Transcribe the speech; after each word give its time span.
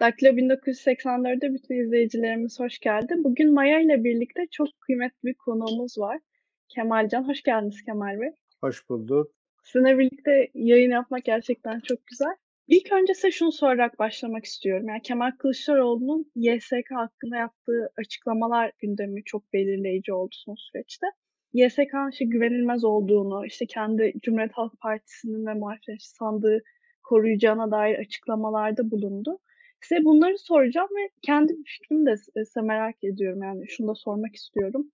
Daktilo 0.00 0.30
1984'de 0.30 1.54
bütün 1.54 1.74
izleyicilerimiz 1.74 2.60
hoş 2.60 2.78
geldi. 2.78 3.14
Bugün 3.18 3.54
Maya 3.54 3.80
ile 3.80 4.04
birlikte 4.04 4.46
çok 4.50 4.68
kıymetli 4.80 5.16
bir 5.24 5.34
konuğumuz 5.34 5.98
var. 5.98 6.18
Kemalcan. 6.68 7.28
Hoş 7.28 7.42
geldiniz 7.42 7.82
Kemal 7.82 8.20
Bey. 8.20 8.30
Hoş 8.60 8.88
bulduk. 8.88 9.32
Sizinle 9.64 9.98
birlikte 9.98 10.50
yayın 10.54 10.90
yapmak 10.90 11.24
gerçekten 11.24 11.80
çok 11.80 12.06
güzel. 12.06 12.36
İlk 12.68 12.92
önce 12.92 13.14
size 13.14 13.30
şunu 13.30 13.52
sorarak 13.52 13.98
başlamak 13.98 14.44
istiyorum. 14.44 14.88
Yani 14.88 15.02
Kemal 15.02 15.30
Kılıçdaroğlu'nun 15.38 16.32
YSK 16.34 16.90
hakkında 16.90 17.36
yaptığı 17.36 17.90
açıklamalar 17.96 18.72
gündemi 18.78 19.24
çok 19.24 19.52
belirleyici 19.52 20.12
oldu 20.12 20.30
son 20.32 20.54
süreçte. 20.54 21.06
YSK'nın 21.52 22.10
işte 22.10 22.24
güvenilmez 22.24 22.84
olduğunu, 22.84 23.46
işte 23.46 23.66
kendi 23.66 24.12
Cumhuriyet 24.22 24.52
Halk 24.52 24.80
Partisi'nin 24.80 25.46
ve 25.46 25.54
muhalefet 25.54 26.02
sandığı 26.02 26.62
koruyacağına 27.02 27.70
dair 27.70 27.98
açıklamalarda 27.98 28.90
bulundu. 28.90 29.38
Size 29.82 30.04
bunları 30.04 30.38
soracağım 30.38 30.88
ve 30.96 31.10
kendi 31.22 31.56
fikrimi 31.64 32.06
de 32.06 32.16
size 32.16 32.60
merak 32.60 33.04
ediyorum. 33.04 33.42
Yani 33.42 33.68
şunu 33.68 33.88
da 33.88 33.94
sormak 33.94 34.34
istiyorum. 34.34 34.90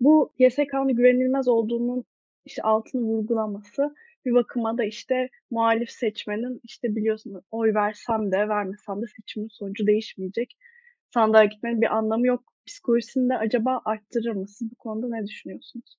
Bu 0.00 0.32
YSK'nın 0.38 0.96
güvenilmez 0.96 1.48
olduğunun 1.48 2.04
işte 2.44 2.62
altını 2.62 3.02
vurgulaması 3.02 3.94
bir 4.24 4.34
bakıma 4.34 4.78
da 4.78 4.84
işte 4.84 5.28
muhalif 5.50 5.90
seçmenin 5.90 6.60
işte 6.64 6.96
biliyorsunuz 6.96 7.44
oy 7.50 7.74
versem 7.74 8.32
de 8.32 8.48
vermesem 8.48 9.02
de 9.02 9.06
seçimin 9.16 9.48
sonucu 9.48 9.86
değişmeyecek. 9.86 10.56
Sandığa 11.14 11.44
gitmenin 11.44 11.80
bir 11.80 11.96
anlamı 11.96 12.26
yok. 12.26 12.52
Psikolojisini 12.66 13.28
de 13.28 13.36
acaba 13.36 13.80
arttırır 13.84 14.32
mı? 14.32 14.48
Siz 14.48 14.70
bu 14.70 14.74
konuda 14.74 15.08
ne 15.08 15.26
düşünüyorsunuz? 15.26 15.98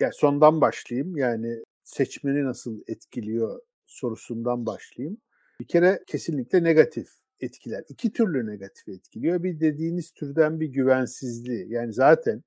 Ya 0.00 0.10
sondan 0.12 0.60
başlayayım. 0.60 1.16
Yani 1.16 1.62
seçmeni 1.82 2.44
nasıl 2.44 2.80
etkiliyor 2.86 3.60
sorusundan 3.86 4.66
başlayayım. 4.66 5.18
Bir 5.60 5.66
kere 5.66 5.98
kesinlikle 6.06 6.64
negatif 6.64 7.08
etkiler. 7.42 7.84
İki 7.88 8.12
türlü 8.12 8.46
negatif 8.46 8.88
etkiliyor. 8.88 9.42
Bir 9.42 9.60
dediğiniz 9.60 10.10
türden 10.10 10.60
bir 10.60 10.66
güvensizliği. 10.66 11.72
Yani 11.72 11.92
zaten 11.92 12.42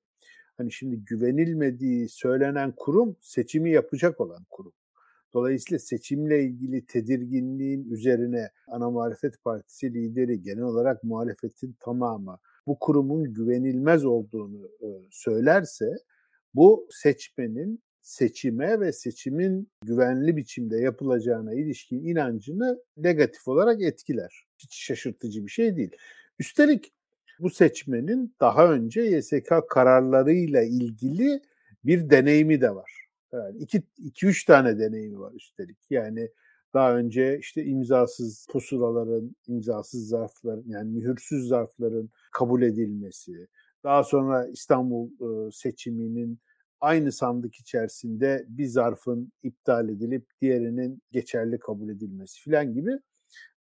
hani 0.58 0.72
şimdi 0.72 0.96
güvenilmediği 1.06 2.10
söylenen 2.10 2.72
kurum 2.72 3.16
seçimi 3.22 3.72
yapacak 3.72 4.22
olan 4.22 4.46
kurum. 4.50 4.74
Dolayısıyla 5.34 5.80
seçimle 5.80 6.44
ilgili 6.44 6.86
tedirginliğin 6.86 7.92
üzerine 7.92 8.50
ana 8.68 8.90
muhalefet 8.90 9.44
partisi 9.44 9.94
lideri 9.94 10.42
genel 10.42 10.64
olarak 10.64 11.04
muhalefetin 11.04 11.76
tamamı 11.80 12.40
bu 12.68 12.80
kurumun 12.80 13.34
güvenilmez 13.34 14.06
olduğunu 14.06 14.70
söylerse 15.12 15.96
bu 16.54 16.88
seçmenin 16.92 17.84
seçime 18.02 18.80
ve 18.80 18.92
seçimin 18.92 19.72
güvenli 19.86 20.38
biçimde 20.38 20.78
yapılacağına 20.78 21.54
ilişkin 21.54 22.04
inancını 22.04 22.84
negatif 22.98 23.48
olarak 23.48 23.82
etkiler. 23.82 24.45
Hiç 24.58 24.76
şaşırtıcı 24.76 25.44
bir 25.44 25.52
şey 25.52 25.76
değil. 25.76 25.92
Üstelik 26.40 26.94
bu 27.40 27.50
seçmenin 27.50 28.36
daha 28.40 28.72
önce 28.74 29.02
YSK 29.02 29.54
kararlarıyla 29.70 30.64
ilgili 30.64 31.42
bir 31.86 32.10
deneyimi 32.10 32.62
de 32.62 32.76
var. 32.76 33.08
Yani 33.34 33.58
iki, 33.58 33.84
iki 33.98 34.26
üç 34.26 34.46
tane 34.46 34.80
deneyimi 34.80 35.20
var 35.20 35.34
üstelik. 35.34 35.78
Yani 35.90 36.30
daha 36.74 36.98
önce 36.98 37.40
işte 37.40 37.66
imzasız 37.66 38.48
pusulaların, 38.52 39.36
imzasız 39.48 40.08
zarfların 40.08 40.64
yani 40.68 40.92
mühürsüz 40.92 41.48
zarfların 41.48 42.10
kabul 42.32 42.62
edilmesi, 42.62 43.48
daha 43.84 44.04
sonra 44.04 44.48
İstanbul 44.48 45.10
seçiminin 45.52 46.40
aynı 46.82 47.12
sandık 47.12 47.56
içerisinde 47.56 48.46
bir 48.48 48.66
zarfın 48.66 49.32
iptal 49.44 49.90
edilip 49.90 50.26
diğerinin 50.42 51.02
geçerli 51.12 51.60
kabul 51.60 51.90
edilmesi 51.90 52.42
filan 52.42 52.74
gibi 52.74 52.92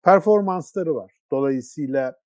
performansları 0.05 0.95
var. 0.95 1.13
Dolayısıyla 1.31 2.17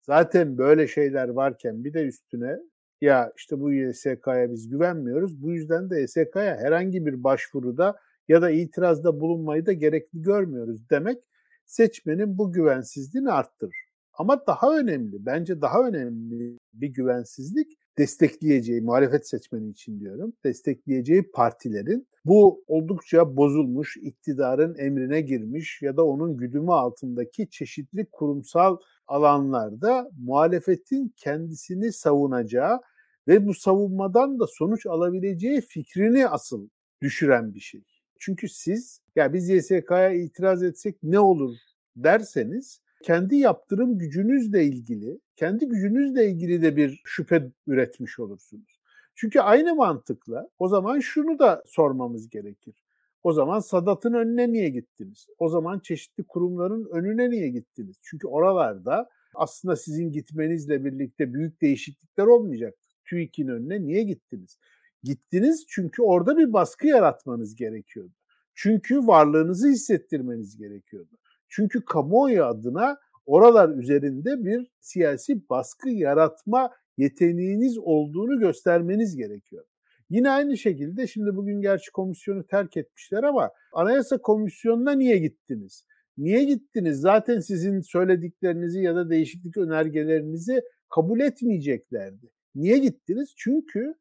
zaten 0.00 0.58
böyle 0.58 0.88
şeyler 0.88 1.28
varken 1.28 1.84
bir 1.84 1.94
de 1.94 2.02
üstüne 2.02 2.58
ya 3.00 3.32
işte 3.36 3.60
bu 3.60 3.72
YSK'ya 3.72 4.50
biz 4.52 4.68
güvenmiyoruz. 4.68 5.42
Bu 5.42 5.52
yüzden 5.52 5.90
de 5.90 6.00
YSK'ya 6.00 6.56
herhangi 6.56 7.06
bir 7.06 7.24
başvuruda 7.24 7.96
ya 8.28 8.42
da 8.42 8.50
itirazda 8.50 9.20
bulunmayı 9.20 9.66
da 9.66 9.72
gerekli 9.72 10.22
görmüyoruz 10.22 10.90
demek 10.90 11.18
seçmenin 11.66 12.38
bu 12.38 12.52
güvensizliğini 12.52 13.32
arttırır. 13.32 13.76
Ama 14.12 14.46
daha 14.46 14.78
önemli, 14.78 15.26
bence 15.26 15.60
daha 15.60 15.88
önemli 15.88 16.58
bir 16.72 16.88
güvensizlik 16.88 17.78
destekleyeceği, 17.98 18.80
muhalefet 18.80 19.28
seçmeni 19.28 19.70
için 19.70 20.00
diyorum, 20.00 20.32
destekleyeceği 20.44 21.30
partilerin 21.30 22.08
bu 22.24 22.64
oldukça 22.66 23.36
bozulmuş, 23.36 23.96
iktidarın 23.96 24.78
emrine 24.78 25.20
girmiş 25.20 25.82
ya 25.82 25.96
da 25.96 26.06
onun 26.06 26.36
güdümü 26.36 26.72
altındaki 26.72 27.50
çeşitli 27.50 28.06
kurumsal 28.12 28.76
alanlarda 29.06 30.10
muhalefetin 30.18 31.14
kendisini 31.16 31.92
savunacağı 31.92 32.80
ve 33.28 33.46
bu 33.46 33.54
savunmadan 33.54 34.40
da 34.40 34.46
sonuç 34.46 34.86
alabileceği 34.86 35.60
fikrini 35.60 36.28
asıl 36.28 36.68
düşüren 37.02 37.54
bir 37.54 37.60
şey. 37.60 37.84
Çünkü 38.18 38.48
siz 38.48 39.00
ya 39.16 39.32
biz 39.32 39.48
YSK'ya 39.48 40.12
itiraz 40.12 40.62
etsek 40.62 40.96
ne 41.02 41.18
olur 41.18 41.56
derseniz 41.96 42.80
kendi 43.02 43.36
yaptırım 43.36 43.98
gücünüzle 43.98 44.64
ilgili, 44.64 45.20
kendi 45.36 45.68
gücünüzle 45.68 46.30
ilgili 46.30 46.62
de 46.62 46.76
bir 46.76 47.00
şüphe 47.04 47.50
üretmiş 47.66 48.18
olursunuz. 48.18 48.80
Çünkü 49.14 49.40
aynı 49.40 49.74
mantıkla 49.74 50.48
o 50.58 50.68
zaman 50.68 51.00
şunu 51.00 51.38
da 51.38 51.62
sormamız 51.66 52.28
gerekir. 52.28 52.84
O 53.22 53.32
zaman 53.32 53.60
Sadat'ın 53.60 54.12
önüne 54.12 54.52
niye 54.52 54.68
gittiniz? 54.68 55.26
O 55.38 55.48
zaman 55.48 55.78
çeşitli 55.78 56.24
kurumların 56.24 56.88
önüne 56.92 57.30
niye 57.30 57.48
gittiniz? 57.48 57.96
Çünkü 58.02 58.26
oralarda 58.26 59.08
aslında 59.34 59.76
sizin 59.76 60.12
gitmenizle 60.12 60.84
birlikte 60.84 61.34
büyük 61.34 61.62
değişiklikler 61.62 62.26
olmayacak. 62.26 62.74
TÜİK'in 63.04 63.48
önüne 63.48 63.82
niye 63.82 64.02
gittiniz? 64.02 64.58
Gittiniz 65.02 65.64
çünkü 65.68 66.02
orada 66.02 66.36
bir 66.36 66.52
baskı 66.52 66.86
yaratmanız 66.86 67.54
gerekiyordu. 67.54 68.14
Çünkü 68.54 69.06
varlığınızı 69.06 69.68
hissettirmeniz 69.68 70.56
gerekiyordu. 70.56 71.16
Çünkü 71.54 71.84
kamuoyu 71.84 72.44
adına 72.44 72.96
oralar 73.26 73.68
üzerinde 73.68 74.44
bir 74.44 74.70
siyasi 74.80 75.48
baskı 75.48 75.90
yaratma 75.90 76.70
yeteneğiniz 76.98 77.78
olduğunu 77.78 78.38
göstermeniz 78.38 79.16
gerekiyor. 79.16 79.64
Yine 80.10 80.30
aynı 80.30 80.58
şekilde 80.58 81.06
şimdi 81.06 81.36
bugün 81.36 81.60
gerçi 81.60 81.92
komisyonu 81.92 82.46
terk 82.46 82.76
etmişler 82.76 83.22
ama 83.22 83.50
Anayasa 83.72 84.18
Komisyonu'na 84.18 84.92
niye 84.92 85.18
gittiniz? 85.18 85.84
Niye 86.18 86.44
gittiniz? 86.44 87.00
Zaten 87.00 87.40
sizin 87.40 87.80
söylediklerinizi 87.80 88.80
ya 88.80 88.96
da 88.96 89.10
değişiklik 89.10 89.56
önergelerinizi 89.56 90.62
kabul 90.88 91.20
etmeyeceklerdi. 91.20 92.30
Niye 92.54 92.78
gittiniz? 92.78 93.34
Çünkü 93.36 93.94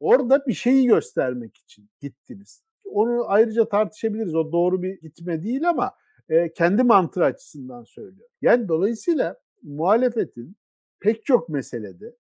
orada 0.00 0.46
bir 0.46 0.54
şeyi 0.54 0.86
göstermek 0.86 1.56
için 1.56 1.88
gittiniz. 2.00 2.62
Onu 2.84 3.24
ayrıca 3.26 3.68
tartışabiliriz. 3.68 4.34
O 4.34 4.52
doğru 4.52 4.82
bir 4.82 5.00
gitme 5.00 5.42
değil 5.42 5.68
ama 5.68 5.92
e, 6.28 6.52
kendi 6.52 6.82
mantığı 6.82 7.24
açısından 7.24 7.84
söylüyor. 7.84 8.28
Yani 8.42 8.68
dolayısıyla 8.68 9.36
muhalefetin 9.62 10.56
pek 11.00 11.24
çok 11.24 11.48
meselede 11.48 12.16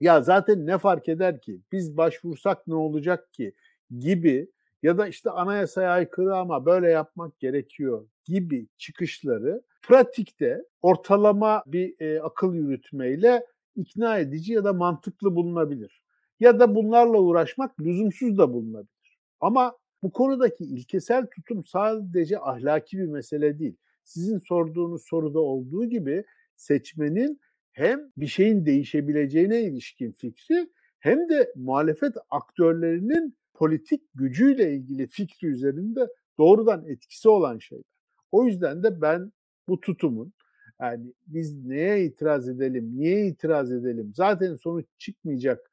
ya 0.00 0.22
zaten 0.22 0.66
ne 0.66 0.78
fark 0.78 1.08
eder 1.08 1.40
ki 1.40 1.60
biz 1.72 1.96
başvursak 1.96 2.66
ne 2.66 2.74
olacak 2.74 3.32
ki 3.32 3.54
gibi 3.98 4.50
ya 4.82 4.98
da 4.98 5.06
işte 5.08 5.30
anayasaya 5.30 5.90
aykırı 5.90 6.36
ama 6.36 6.66
böyle 6.66 6.90
yapmak 6.90 7.40
gerekiyor 7.40 8.06
gibi 8.24 8.66
çıkışları 8.78 9.62
pratikte 9.82 10.64
ortalama 10.82 11.62
bir 11.66 12.00
e, 12.00 12.22
akıl 12.22 12.54
yürütmeyle 12.54 13.46
ikna 13.76 14.18
edici 14.18 14.52
ya 14.52 14.64
da 14.64 14.72
mantıklı 14.72 15.36
bulunabilir. 15.36 16.02
Ya 16.40 16.60
da 16.60 16.74
bunlarla 16.74 17.18
uğraşmak 17.18 17.80
lüzumsuz 17.80 18.38
da 18.38 18.52
bulunabilir. 18.52 19.18
Ama 19.40 19.76
bu 20.04 20.12
konudaki 20.12 20.64
ilkesel 20.64 21.26
tutum 21.26 21.64
sadece 21.64 22.38
ahlaki 22.38 22.98
bir 22.98 23.06
mesele 23.06 23.58
değil. 23.58 23.76
Sizin 24.04 24.38
sorduğunuz 24.38 25.02
soruda 25.04 25.40
olduğu 25.40 25.84
gibi 25.84 26.24
seçmenin 26.56 27.40
hem 27.72 28.00
bir 28.16 28.26
şeyin 28.26 28.66
değişebileceğine 28.66 29.62
ilişkin 29.62 30.12
fikri 30.12 30.70
hem 30.98 31.28
de 31.28 31.52
muhalefet 31.56 32.14
aktörlerinin 32.30 33.36
politik 33.54 34.02
gücüyle 34.14 34.74
ilgili 34.74 35.06
fikri 35.06 35.48
üzerinde 35.48 36.08
doğrudan 36.38 36.84
etkisi 36.88 37.28
olan 37.28 37.58
şeyler. 37.58 37.84
O 38.32 38.46
yüzden 38.46 38.82
de 38.82 39.00
ben 39.00 39.32
bu 39.68 39.80
tutumun 39.80 40.32
yani 40.80 41.12
biz 41.26 41.64
neye 41.64 42.04
itiraz 42.04 42.48
edelim, 42.48 42.98
niye 42.98 43.26
itiraz 43.26 43.72
edelim, 43.72 44.12
zaten 44.14 44.54
sonuç 44.56 44.86
çıkmayacak 44.98 45.70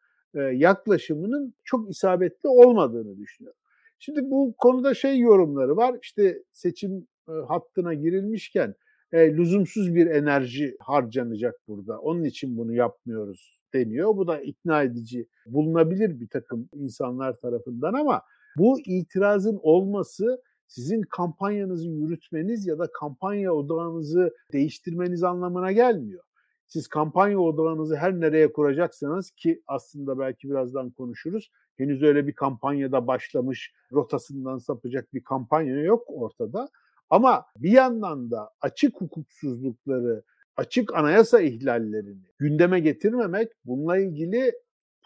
yaklaşımının 0.54 1.54
çok 1.64 1.90
isabetli 1.90 2.50
olmadığını 2.50 3.18
düşünüyorum. 3.18 3.61
Şimdi 4.04 4.32
bu 4.32 4.54
konuda 4.58 4.94
şey 4.94 5.20
yorumları 5.20 5.78
var. 5.78 5.96
İşte 6.02 6.44
seçim 6.52 7.08
e, 7.30 7.32
hattına 7.48 7.94
girilmişken 7.94 8.76
e, 9.12 9.34
lüzumsuz 9.38 9.96
bir 9.96 10.08
enerji 10.08 10.76
harcanacak 10.80 11.56
burada. 11.68 12.00
Onun 12.00 12.24
için 12.24 12.58
bunu 12.58 12.74
yapmıyoruz 12.74 13.62
deniyor. 13.74 14.18
Bu 14.18 14.28
da 14.28 14.40
ikna 14.40 14.84
edici 14.84 15.28
bulunabilir 15.46 16.20
bir 16.20 16.28
takım 16.28 16.70
insanlar 16.74 17.40
tarafından 17.40 17.94
ama 17.94 18.22
bu 18.58 18.80
itirazın 18.86 19.60
olması 19.64 20.42
sizin 20.68 21.02
kampanyanızı 21.02 21.90
yürütmeniz 21.90 22.68
ya 22.68 22.80
da 22.80 22.92
kampanya 22.92 23.54
odağınızı 23.54 24.36
değiştirmeniz 24.54 25.24
anlamına 25.24 25.72
gelmiyor. 25.72 26.24
Siz 26.68 26.88
kampanya 26.88 27.40
odağınızı 27.40 27.96
her 27.96 28.20
nereye 28.20 28.54
kuracaksınız 28.54 29.32
ki 29.32 29.62
aslında 29.68 30.20
belki 30.20 30.50
birazdan 30.50 30.92
konuşuruz. 30.92 31.52
Henüz 31.82 32.04
öyle 32.04 32.28
bir 32.28 32.34
kampanyada 32.34 33.08
başlamış, 33.08 33.74
rotasından 33.92 34.58
sapacak 34.58 35.14
bir 35.14 35.24
kampanya 35.24 35.82
yok 35.82 36.04
ortada. 36.08 36.70
Ama 37.10 37.46
bir 37.58 37.72
yandan 37.72 38.32
da 38.32 38.52
açık 38.62 39.02
hukuksuzlukları, 39.02 40.24
açık 40.58 40.96
anayasa 40.96 41.42
ihlallerini 41.42 42.26
gündeme 42.38 42.80
getirmemek, 42.80 43.52
bununla 43.66 43.98
ilgili 43.98 44.52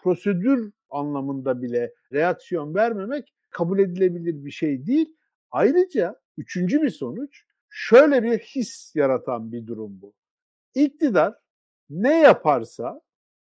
prosedür 0.04 0.72
anlamında 0.90 1.62
bile 1.62 1.94
reaksiyon 2.14 2.76
vermemek 2.76 3.34
kabul 3.50 3.80
edilebilir 3.80 4.46
bir 4.46 4.52
şey 4.52 4.86
değil. 4.86 5.16
Ayrıca 5.52 6.16
üçüncü 6.38 6.82
bir 6.82 6.90
sonuç 6.90 7.44
şöyle 7.70 8.24
bir 8.24 8.40
his 8.40 8.96
yaratan 8.96 9.52
bir 9.52 9.68
durum 9.68 10.02
bu. 10.02 10.14
İktidar 10.76 11.34
ne 11.90 12.20
yaparsa 12.22 13.02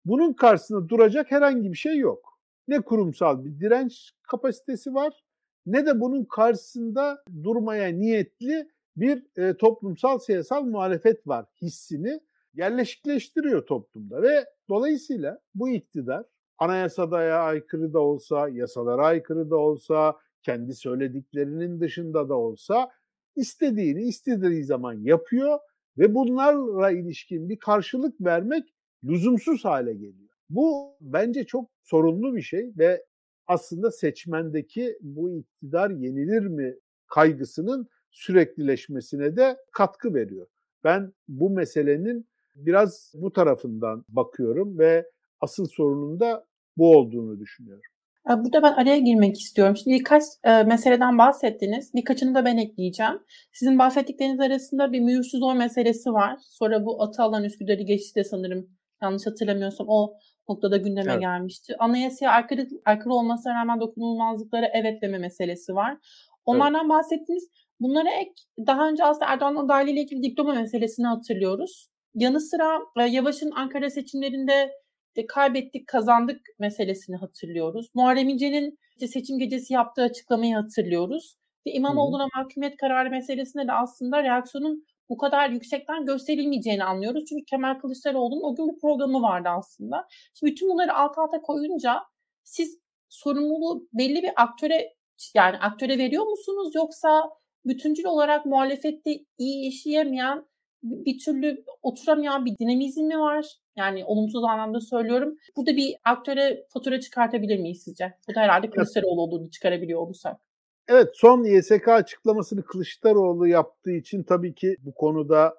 bunun 0.05 0.32
karşısında 0.32 0.88
duracak 0.88 1.31
herhangi 1.31 1.72
bir 1.72 1.76
şey 1.76 1.96
yok. 1.96 2.36
Ne 2.69 2.81
kurumsal 2.81 3.45
bir 3.45 3.61
direnç 3.61 4.13
kapasitesi 4.23 4.95
var 4.95 5.25
ne 5.67 5.87
de 5.87 6.01
bunun 6.01 6.25
karşısında 6.25 7.25
durmaya 7.43 7.89
niyetli 7.89 8.69
bir 8.97 9.27
e, 9.37 9.57
toplumsal 9.57 10.19
siyasal 10.19 10.65
muhalefet 10.65 11.27
var 11.27 11.47
hissini 11.63 12.21
yerleşikleştiriyor 12.55 13.67
toplumda 13.67 14.23
ve 14.23 14.45
dolayısıyla 14.69 15.41
bu 15.55 15.69
iktidar 15.69 16.25
anayasada 16.59 17.17
aykırı 17.17 17.93
da 17.93 18.01
olsa, 18.01 18.49
yasalara 18.49 19.07
aykırı 19.07 19.51
da 19.51 19.57
olsa, 19.57 20.17
kendi 20.43 20.75
söylediklerinin 20.75 21.81
dışında 21.81 22.29
da 22.29 22.35
olsa 22.35 22.91
istediğini 23.37 24.03
istediği 24.03 24.65
zaman 24.65 24.93
yapıyor 24.93 25.59
ve 25.99 26.15
bunlarla 26.15 26.91
ilişkin 26.91 27.49
bir 27.49 27.59
karşılık 27.59 28.21
vermek 28.21 28.75
lüzumsuz 29.05 29.65
hale 29.65 29.95
geliyor. 29.95 30.36
Bu 30.50 30.96
bence 31.00 31.44
çok 31.44 31.70
sorunlu 31.82 32.37
bir 32.37 32.43
şey 32.43 32.72
ve 32.78 33.04
aslında 33.46 33.90
seçmendeki 33.90 34.98
bu 35.00 35.31
iktidar 35.31 35.90
yenilir 35.90 36.46
mi 36.46 36.75
kaygısının 37.06 37.88
süreklileşmesine 38.10 39.37
de 39.37 39.56
katkı 39.72 40.14
veriyor. 40.14 40.46
Ben 40.84 41.12
bu 41.28 41.50
meselenin 41.50 42.28
biraz 42.54 43.12
bu 43.14 43.32
tarafından 43.32 44.04
bakıyorum 44.08 44.78
ve 44.78 45.10
asıl 45.40 45.66
sorunun 45.66 46.20
da 46.20 46.46
bu 46.76 46.96
olduğunu 46.96 47.40
düşünüyorum. 47.40 47.82
Burada 48.28 48.62
ben 48.62 48.72
araya 48.72 48.98
girmek 48.98 49.40
istiyorum. 49.40 49.76
Şimdi 49.76 49.96
birkaç 49.96 50.22
e, 50.44 50.62
meseleden 50.62 51.19
bahsettiniz. 51.19 51.94
Birkaçını 51.94 52.34
da 52.34 52.44
ben 52.44 52.56
ekleyeceğim. 52.56 53.19
Sizin 53.52 53.78
bahsettikleriniz 53.78 54.40
arasında 54.40 54.93
bir 54.93 55.00
mühürsüz 55.00 55.43
oy 55.43 55.54
meselesi 55.54 56.12
var. 56.12 56.38
Sonra 56.48 56.84
bu 56.84 57.02
Atalan 57.02 57.44
Üsküdar'ı 57.44 57.82
geçti 57.82 58.14
de 58.14 58.25
sanırım 58.25 58.70
yanlış 59.02 59.26
hatırlamıyorsam 59.26 59.87
o 59.90 60.14
noktada 60.48 60.76
gündeme 60.76 61.12
evet. 61.12 61.20
gelmişti. 61.20 61.76
Anayasaya 61.78 62.31
aykırı, 62.31 62.69
aykırı 62.84 63.14
olmasına 63.14 63.54
rağmen 63.54 63.81
dokunulmazlıklara 63.81 64.66
evet 64.75 65.02
deme 65.02 65.19
meselesi 65.19 65.75
var. 65.75 65.96
Onlardan 66.44 66.81
evet. 66.81 66.90
bahsettiniz. 66.90 67.48
Bunlara 67.81 68.10
ek 68.10 68.32
daha 68.66 68.88
önce 68.88 69.04
aslında 69.04 69.26
Erdoğan 69.26 69.56
adaylığıyla 69.56 70.02
ilgili 70.02 70.22
diploma 70.22 70.54
meselesini 70.54 71.06
hatırlıyoruz. 71.06 71.88
Yanı 72.14 72.40
sıra 72.40 72.78
e, 72.98 73.02
Yavaş'ın 73.02 73.50
Ankara 73.50 73.90
seçimlerinde 73.90 74.70
de 75.16 75.26
kaybettik 75.26 75.87
kazandık 75.87 76.40
meselesini 76.58 77.16
hatırlıyoruz. 77.16 77.90
Muharrem 77.94 78.28
İnce'nin 78.28 78.78
işte 78.90 79.08
seçim 79.08 79.38
gecesi 79.38 79.75
yaptığı 79.75 80.02
açıklamayı 80.02 80.54
hatırlıyoruz. 80.54 81.37
Ve 81.66 81.72
İmamoğlu'na 81.72 82.26
mahkumiyet 82.37 82.76
kararı 82.76 83.10
meselesinde 83.10 83.66
de 83.66 83.72
aslında 83.72 84.22
reaksiyonun 84.22 84.87
bu 85.08 85.17
kadar 85.17 85.50
yüksekten 85.50 86.06
gösterilmeyeceğini 86.06 86.85
anlıyoruz. 86.85 87.25
Çünkü 87.29 87.44
Kemal 87.44 87.79
Kılıçdaroğlu'nun 87.81 88.43
o 88.43 88.55
gün 88.55 88.69
bir 88.69 88.81
programı 88.81 89.23
vardı 89.23 89.49
aslında. 89.49 90.06
Şimdi 90.35 90.53
bütün 90.53 90.69
bunları 90.69 90.94
alt 90.94 91.19
alta 91.19 91.41
koyunca 91.43 92.03
siz 92.44 92.79
sorumluluğu 93.08 93.88
belli 93.93 94.23
bir 94.23 94.31
aktöre 94.37 94.94
yani 95.35 95.56
aktöre 95.56 95.99
veriyor 95.99 96.26
musunuz 96.26 96.75
yoksa 96.75 97.31
bütüncül 97.64 98.05
olarak 98.05 98.47
muhalefette 98.47 99.11
iyi 99.38 99.69
işleyemeyen 99.69 100.47
bir 100.82 101.19
türlü 101.19 101.64
oturamayan 101.82 102.44
bir 102.44 102.58
dinamizm 102.58 103.05
mi 103.05 103.19
var? 103.19 103.47
Yani 103.76 104.05
olumsuz 104.05 104.44
anlamda 104.44 104.81
söylüyorum. 104.81 105.37
Burada 105.56 105.76
bir 105.76 105.97
aktöre 106.05 106.67
fatura 106.73 107.00
çıkartabilir 107.00 107.58
miyiz 107.58 107.82
sizce? 107.85 108.12
Bu 108.29 108.35
da 108.35 108.41
herhalde 108.41 108.70
Kılıçdaroğlu 108.70 109.20
olduğunu 109.20 109.50
çıkarabiliyor 109.50 110.00
olursak. 110.00 110.45
Evet 110.88 111.09
son 111.15 111.44
YSK 111.44 111.88
açıklamasını 111.88 112.65
Kılıçdaroğlu 112.65 113.47
yaptığı 113.47 113.93
için 113.93 114.23
tabii 114.23 114.55
ki 114.55 114.77
bu 114.81 114.94
konuda 114.94 115.55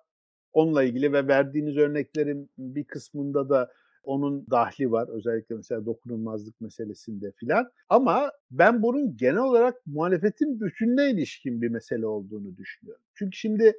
onunla 0.53 0.83
ilgili 0.83 1.13
ve 1.13 1.27
verdiğiniz 1.27 1.77
örneklerin 1.77 2.49
bir 2.57 2.83
kısmında 2.83 3.49
da 3.49 3.71
onun 4.03 4.47
dahli 4.51 4.91
var. 4.91 5.09
Özellikle 5.09 5.55
mesela 5.55 5.85
dokunulmazlık 5.85 6.61
meselesinde 6.61 7.31
filan. 7.31 7.71
Ama 7.89 8.31
ben 8.51 8.83
bunun 8.83 9.17
genel 9.17 9.37
olarak 9.37 9.75
muhalefetin 9.85 10.59
bütününe 10.59 11.11
ilişkin 11.11 11.61
bir 11.61 11.69
mesele 11.69 12.05
olduğunu 12.05 12.57
düşünüyorum. 12.57 13.03
Çünkü 13.13 13.37
şimdi 13.37 13.73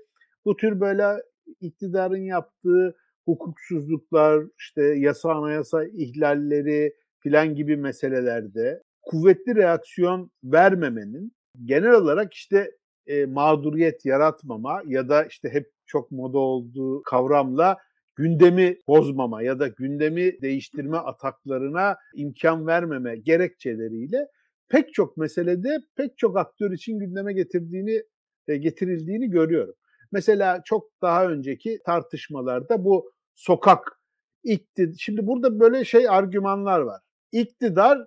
bu 0.44 0.56
tür 0.56 0.80
böyle 0.80 1.22
iktidarın 1.60 2.22
yaptığı 2.22 2.96
hukuksuzluklar, 3.24 4.44
işte 4.58 4.82
yasa 4.82 5.32
anayasa 5.32 5.84
ihlalleri 5.84 6.94
filan 7.18 7.54
gibi 7.54 7.76
meselelerde 7.76 8.82
kuvvetli 9.02 9.54
reaksiyon 9.56 10.30
vermemenin 10.44 11.32
genel 11.64 11.92
olarak 11.92 12.34
işte 12.34 12.70
e, 13.06 13.26
mağduriyet 13.26 14.04
yaratmama 14.06 14.82
ya 14.86 15.08
da 15.08 15.24
işte 15.24 15.48
hep 15.48 15.72
çok 15.86 16.10
moda 16.10 16.38
olduğu 16.38 17.02
kavramla 17.02 17.76
gündemi 18.16 18.76
bozmama 18.88 19.42
ya 19.42 19.58
da 19.58 19.68
gündemi 19.68 20.42
değiştirme 20.42 20.96
ataklarına 20.96 21.96
imkan 22.14 22.66
vermeme 22.66 23.16
gerekçeleriyle 23.16 24.26
pek 24.68 24.94
çok 24.94 25.16
meselede 25.16 25.78
pek 25.96 26.18
çok 26.18 26.38
aktör 26.38 26.70
için 26.70 26.98
gündeme 26.98 27.32
getirdiğini 27.32 28.02
e, 28.48 28.56
getirildiğini 28.56 29.30
görüyorum. 29.30 29.74
Mesela 30.12 30.62
çok 30.64 30.90
daha 31.02 31.26
önceki 31.26 31.78
tartışmalarda 31.86 32.84
bu 32.84 33.12
sokak 33.34 34.00
iktidar. 34.44 34.94
Şimdi 34.98 35.26
burada 35.26 35.60
böyle 35.60 35.84
şey 35.84 36.08
argümanlar 36.08 36.80
var. 36.80 37.00
İktidar 37.32 37.98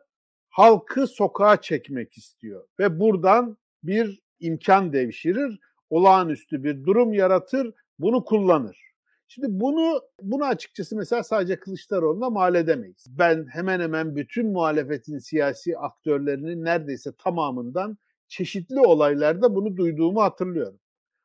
halkı 0.51 1.07
sokağa 1.07 1.61
çekmek 1.61 2.17
istiyor 2.17 2.67
ve 2.79 2.99
buradan 2.99 3.57
bir 3.83 4.21
imkan 4.39 4.93
devşirir, 4.93 5.59
olağanüstü 5.89 6.63
bir 6.63 6.83
durum 6.83 7.13
yaratır, 7.13 7.73
bunu 7.99 8.25
kullanır. 8.25 8.91
Şimdi 9.27 9.47
bunu 9.49 10.01
bunu 10.21 10.45
açıkçası 10.45 10.95
mesela 10.95 11.23
sadece 11.23 11.59
Kılıçdaroğlu'na 11.59 12.29
mal 12.29 12.55
edemeyiz. 12.55 13.05
Ben 13.09 13.47
hemen 13.47 13.79
hemen 13.79 14.15
bütün 14.15 14.51
muhalefetin 14.51 15.17
siyasi 15.17 15.77
aktörlerinin 15.77 16.65
neredeyse 16.65 17.11
tamamından 17.17 17.97
çeşitli 18.27 18.79
olaylarda 18.79 19.55
bunu 19.55 19.77
duyduğumu 19.77 20.21
hatırlıyorum. 20.21 20.79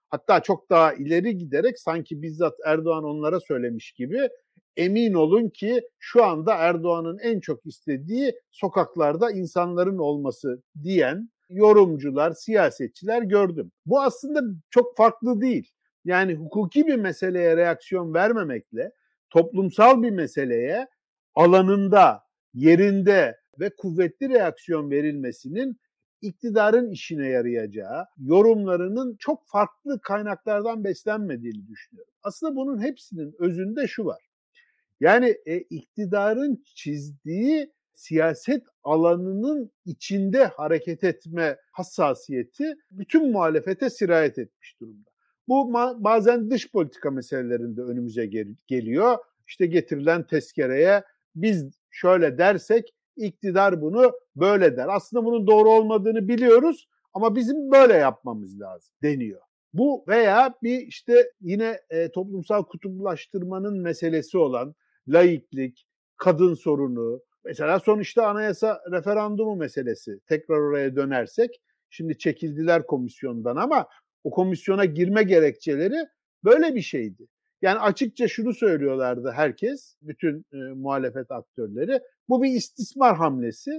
Hatta 0.09 0.43
çok 0.43 0.71
daha 0.71 0.95
ileri 0.95 1.39
giderek 1.39 1.79
sanki 1.81 2.23
bizzat 2.23 2.55
Erdoğan 2.65 3.05
onlara 3.05 3.41
söylemiş 3.41 3.93
gibi 3.93 4.29
emin 4.77 5.15
olun 5.15 5.49
ki 5.49 5.81
şu 5.99 6.25
anda 6.25 6.55
Erdoğan'ın 6.55 7.19
en 7.19 7.41
çok 7.41 7.67
istediği 7.67 8.35
sokaklarda 8.51 9.31
insanların 9.31 9.99
olması 9.99 10.63
diyen 10.83 11.31
yorumcular, 11.51 12.33
siyasetçiler 12.33 13.23
gördüm. 13.23 13.73
Bu 13.87 14.01
aslında 14.01 14.41
çok 14.71 14.97
farklı 14.97 15.41
değil. 15.41 15.71
Yani 16.05 16.35
hukuki 16.35 16.87
bir 16.87 16.97
meseleye 16.97 17.57
reaksiyon 17.57 18.15
vermemekle 18.15 18.93
toplumsal 19.31 20.03
bir 20.03 20.11
meseleye 20.11 20.87
alanında, 21.35 22.23
yerinde 22.55 23.37
ve 23.61 23.71
kuvvetli 23.77 24.29
reaksiyon 24.29 24.91
verilmesinin 24.91 25.77
iktidarın 26.23 26.91
işine 26.91 27.29
yarayacağı, 27.29 28.07
yorumlarının 28.19 29.17
çok 29.19 29.47
farklı 29.47 30.01
kaynaklardan 30.01 30.85
beslenmediğini 30.85 31.69
düşünüyorum. 31.69 32.13
Aslında 32.23 32.57
bunun 32.57 32.83
hepsinin 32.83 33.35
özünde 33.39 33.87
şu 33.87 34.05
var. 34.05 34.26
Yani 35.01 35.37
e, 35.47 35.57
iktidarın 35.59 36.63
çizdiği 36.75 37.73
siyaset 37.93 38.63
alanının 38.85 39.71
içinde 39.85 40.45
hareket 40.45 41.05
etme 41.05 41.57
hassasiyeti 41.73 42.75
bütün 42.91 43.33
muhalefete 43.33 43.91
sirayet 43.91 44.39
etmiş 44.39 44.81
durumda. 44.81 45.11
Bu 45.49 45.75
bazen 46.05 46.51
dış 46.51 46.73
politika 46.73 47.11
meselelerinde 47.11 47.83
önümüze 47.83 48.27
gel- 48.27 48.57
geliyor. 48.67 49.19
İşte 49.47 49.67
getirilen 49.67 50.27
tezkereye 50.27 51.03
biz 51.35 51.81
şöyle 51.91 52.39
dersek 52.39 52.95
iktidar 53.17 53.83
bunu 53.83 54.13
böyle 54.37 54.77
der. 54.77 54.89
Aslında 54.91 55.25
bunun 55.25 55.47
doğru 55.47 55.71
olmadığını 55.71 56.29
biliyoruz 56.29 56.89
ama 57.15 57.37
bizim 57.37 57.71
böyle 57.71 57.95
yapmamız 57.95 58.61
lazım 58.61 58.95
deniyor. 59.03 59.41
Bu 59.73 60.05
veya 60.09 60.55
bir 60.63 60.79
işte 60.87 61.33
yine 61.41 61.81
e, 61.91 62.11
toplumsal 62.11 62.63
kutuplaştırmanın 62.63 63.81
meselesi 63.81 64.39
olan 64.39 64.75
laiklik, 65.09 65.87
kadın 66.17 66.55
sorunu, 66.55 67.21
mesela 67.45 67.81
sonuçta 67.81 68.27
anayasa 68.27 68.81
referandumu 68.93 69.57
meselesi 69.57 70.21
tekrar 70.27 70.59
oraya 70.59 70.97
dönersek 70.97 71.61
Şimdi 71.91 72.19
çekildiler 72.19 72.87
komisyondan 72.87 73.57
ama 73.57 73.87
o 74.25 74.31
komisyona 74.31 74.85
girme 74.85 75.23
gerekçeleri 75.23 76.07
böyle 76.45 76.75
bir 76.75 76.83
şeydi. 76.83 77.27
Yani 77.63 77.79
açıkça 77.79 78.29
şunu 78.29 78.55
söylüyorlardı 78.55 79.31
herkes, 79.31 79.97
bütün 80.03 80.45
e, 80.53 80.57
muhalefet 80.57 81.31
aktörleri. 81.31 82.01
Bu 82.29 82.43
bir 82.43 82.51
istismar 82.51 83.17
hamlesi. 83.17 83.71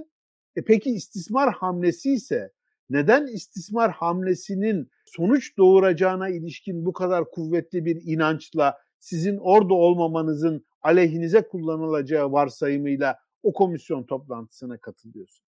E 0.56 0.64
peki 0.64 0.90
istismar 0.90 1.52
hamlesi 1.52 2.12
ise 2.12 2.52
neden 2.90 3.26
istismar 3.26 3.90
hamlesinin 3.90 4.90
sonuç 5.04 5.56
doğuracağına 5.56 6.28
ilişkin 6.28 6.86
bu 6.86 6.92
kadar 6.92 7.30
kuvvetli 7.30 7.84
bir 7.84 8.02
inançla 8.04 8.78
sizin 8.98 9.36
orada 9.36 9.74
olmamanızın 9.74 10.66
aleyhinize 10.82 11.42
kullanılacağı 11.42 12.32
varsayımıyla 12.32 13.18
o 13.42 13.52
komisyon 13.52 14.04
toplantısına 14.04 14.78
katılıyorsunuz? 14.78 15.48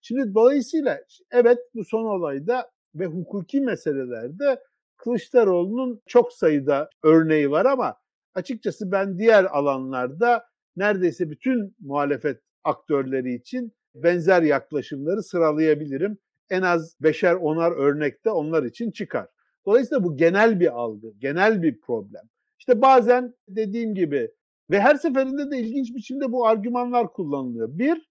Şimdi 0.00 0.34
dolayısıyla 0.34 1.00
evet 1.30 1.58
bu 1.74 1.84
son 1.84 2.04
olayda 2.04 2.70
ve 2.94 3.06
hukuki 3.06 3.60
meselelerde 3.60 4.62
Kılıçdaroğlu'nun 4.96 6.02
çok 6.06 6.32
sayıda 6.32 6.90
örneği 7.02 7.50
var 7.50 7.66
ama 7.66 7.96
açıkçası 8.34 8.92
ben 8.92 9.18
diğer 9.18 9.44
alanlarda 9.44 10.44
neredeyse 10.76 11.30
bütün 11.30 11.76
muhalefet 11.80 12.40
aktörleri 12.64 13.34
için 13.34 13.72
benzer 13.94 14.42
yaklaşımları 14.42 15.22
sıralayabilirim. 15.22 16.18
En 16.50 16.62
az 16.62 16.96
beşer 17.00 17.34
onar 17.34 17.72
örnekte 17.72 18.30
onlar 18.30 18.62
için 18.62 18.90
çıkar. 18.90 19.28
Dolayısıyla 19.66 20.04
bu 20.04 20.16
genel 20.16 20.60
bir 20.60 20.78
algı, 20.80 21.12
genel 21.18 21.62
bir 21.62 21.80
problem. 21.80 22.22
İşte 22.58 22.82
bazen 22.82 23.34
dediğim 23.48 23.94
gibi 23.94 24.30
ve 24.72 24.80
her 24.80 24.94
seferinde 24.94 25.50
de 25.50 25.58
ilginç 25.58 25.94
biçimde 25.94 26.32
bu 26.32 26.46
argümanlar 26.46 27.12
kullanılıyor. 27.12 27.68
Bir, 27.78 28.10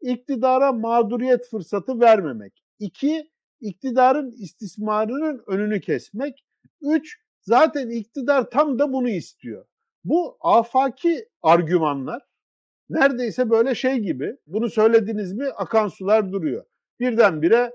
iktidara 0.00 0.72
mağduriyet 0.72 1.48
fırsatı 1.50 2.00
vermemek. 2.00 2.64
İki, 2.78 3.30
iktidarın 3.60 4.30
istismarının 4.30 5.44
önünü 5.46 5.80
kesmek. 5.80 6.44
Üç, 6.80 7.18
zaten 7.40 7.90
iktidar 7.90 8.50
tam 8.50 8.78
da 8.78 8.92
bunu 8.92 9.08
istiyor. 9.08 9.66
Bu 10.04 10.36
afaki 10.40 11.28
argümanlar 11.42 12.22
neredeyse 12.90 13.50
böyle 13.50 13.74
şey 13.74 13.98
gibi. 13.98 14.36
Bunu 14.46 14.70
söylediniz 14.70 15.32
mi 15.32 15.46
akan 15.48 15.88
sular 15.88 16.32
duruyor. 16.32 16.64
Birdenbire 17.00 17.72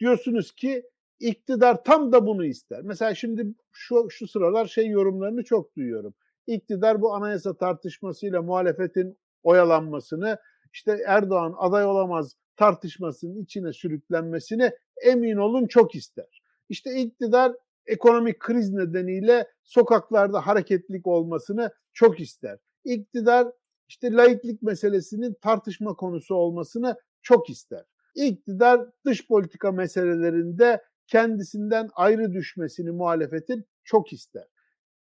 diyorsunuz 0.00 0.52
ki 0.52 0.82
iktidar 1.20 1.84
tam 1.84 2.12
da 2.12 2.26
bunu 2.26 2.44
ister. 2.44 2.82
Mesela 2.82 3.14
şimdi 3.14 3.54
şu, 3.72 4.06
şu 4.10 4.28
sıralar 4.28 4.66
şey 4.66 4.88
yorumlarını 4.88 5.44
çok 5.44 5.76
duyuyorum. 5.76 6.14
İktidar 6.46 7.00
bu 7.00 7.14
anayasa 7.14 7.56
tartışmasıyla 7.56 8.42
muhalefetin 8.42 9.18
oyalanmasını 9.42 10.38
işte 10.72 10.98
Erdoğan 11.06 11.54
aday 11.58 11.84
olamaz 11.84 12.36
tartışmasının 12.56 13.42
içine 13.42 13.72
sürüklenmesini 13.72 14.70
emin 15.02 15.36
olun 15.36 15.66
çok 15.66 15.94
ister. 15.94 16.42
İşte 16.68 16.94
iktidar 16.94 17.52
ekonomik 17.86 18.40
kriz 18.40 18.70
nedeniyle 18.70 19.46
sokaklarda 19.62 20.46
hareketlik 20.46 21.06
olmasını 21.06 21.70
çok 21.92 22.20
ister. 22.20 22.58
İktidar 22.84 23.48
işte 23.88 24.12
laiklik 24.12 24.62
meselesinin 24.62 25.34
tartışma 25.34 25.94
konusu 25.94 26.34
olmasını 26.34 26.96
çok 27.22 27.50
ister. 27.50 27.84
İktidar 28.14 28.86
dış 29.06 29.28
politika 29.28 29.72
meselelerinde 29.72 30.82
kendisinden 31.06 31.90
ayrı 31.94 32.32
düşmesini 32.32 32.90
muhalefetin 32.90 33.64
çok 33.84 34.12
ister. 34.12 34.44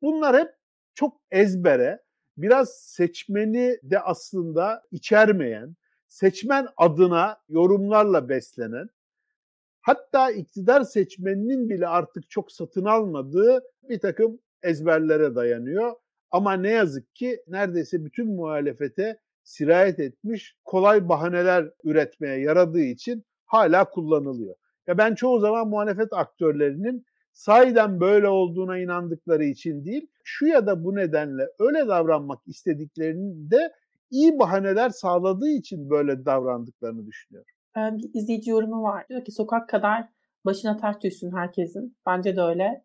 Bunlar 0.01 0.38
hep 0.38 0.59
çok 1.00 1.22
ezbere, 1.32 2.00
biraz 2.38 2.70
seçmeni 2.70 3.77
de 3.84 4.00
aslında 4.00 4.84
içermeyen, 4.91 5.75
seçmen 6.08 6.68
adına 6.77 7.38
yorumlarla 7.50 8.29
beslenen, 8.29 8.89
hatta 9.82 10.32
iktidar 10.32 10.82
seçmeninin 10.82 11.70
bile 11.70 11.88
artık 11.88 12.29
çok 12.29 12.51
satın 12.51 12.86
almadığı 12.86 13.63
bir 13.89 14.00
takım 14.00 14.39
ezberlere 14.63 15.36
dayanıyor. 15.36 15.96
Ama 16.32 16.53
ne 16.53 16.70
yazık 16.70 17.15
ki 17.15 17.44
neredeyse 17.48 18.06
bütün 18.06 18.27
muhalefete 18.27 19.20
sirayet 19.44 20.00
etmiş 20.00 20.56
kolay 20.65 21.10
bahaneler 21.10 21.72
üretmeye 21.84 22.39
yaradığı 22.39 22.82
için 22.82 23.24
hala 23.46 23.89
kullanılıyor. 23.89 24.56
Ya 24.88 24.98
ben 24.98 25.15
çoğu 25.15 25.39
zaman 25.39 25.68
muhalefet 25.68 26.13
aktörlerinin 26.13 27.06
sahiden 27.33 28.00
böyle 28.00 28.27
olduğuna 28.27 28.77
inandıkları 28.77 29.43
için 29.43 29.86
değil, 29.86 30.07
şu 30.24 30.45
ya 30.45 30.67
da 30.67 30.83
bu 30.83 30.95
nedenle 30.95 31.43
öyle 31.59 31.88
davranmak 31.88 32.39
istediklerinde 32.48 33.74
iyi 34.12 34.39
bahaneler 34.39 34.89
sağladığı 34.89 35.50
için 35.50 35.89
böyle 35.89 36.25
davrandıklarını 36.25 37.05
düşünüyorum. 37.05 37.51
Bir 37.77 38.09
izleyici 38.13 38.50
yorumu 38.50 38.83
var. 38.83 39.05
Diyor 39.09 39.25
ki 39.25 39.31
sokak 39.31 39.69
kadar 39.69 40.09
başına 40.45 40.77
taş 40.77 40.95
düşsün 41.03 41.31
herkesin. 41.31 41.98
Bence 42.05 42.36
de 42.36 42.41
öyle. 42.41 42.83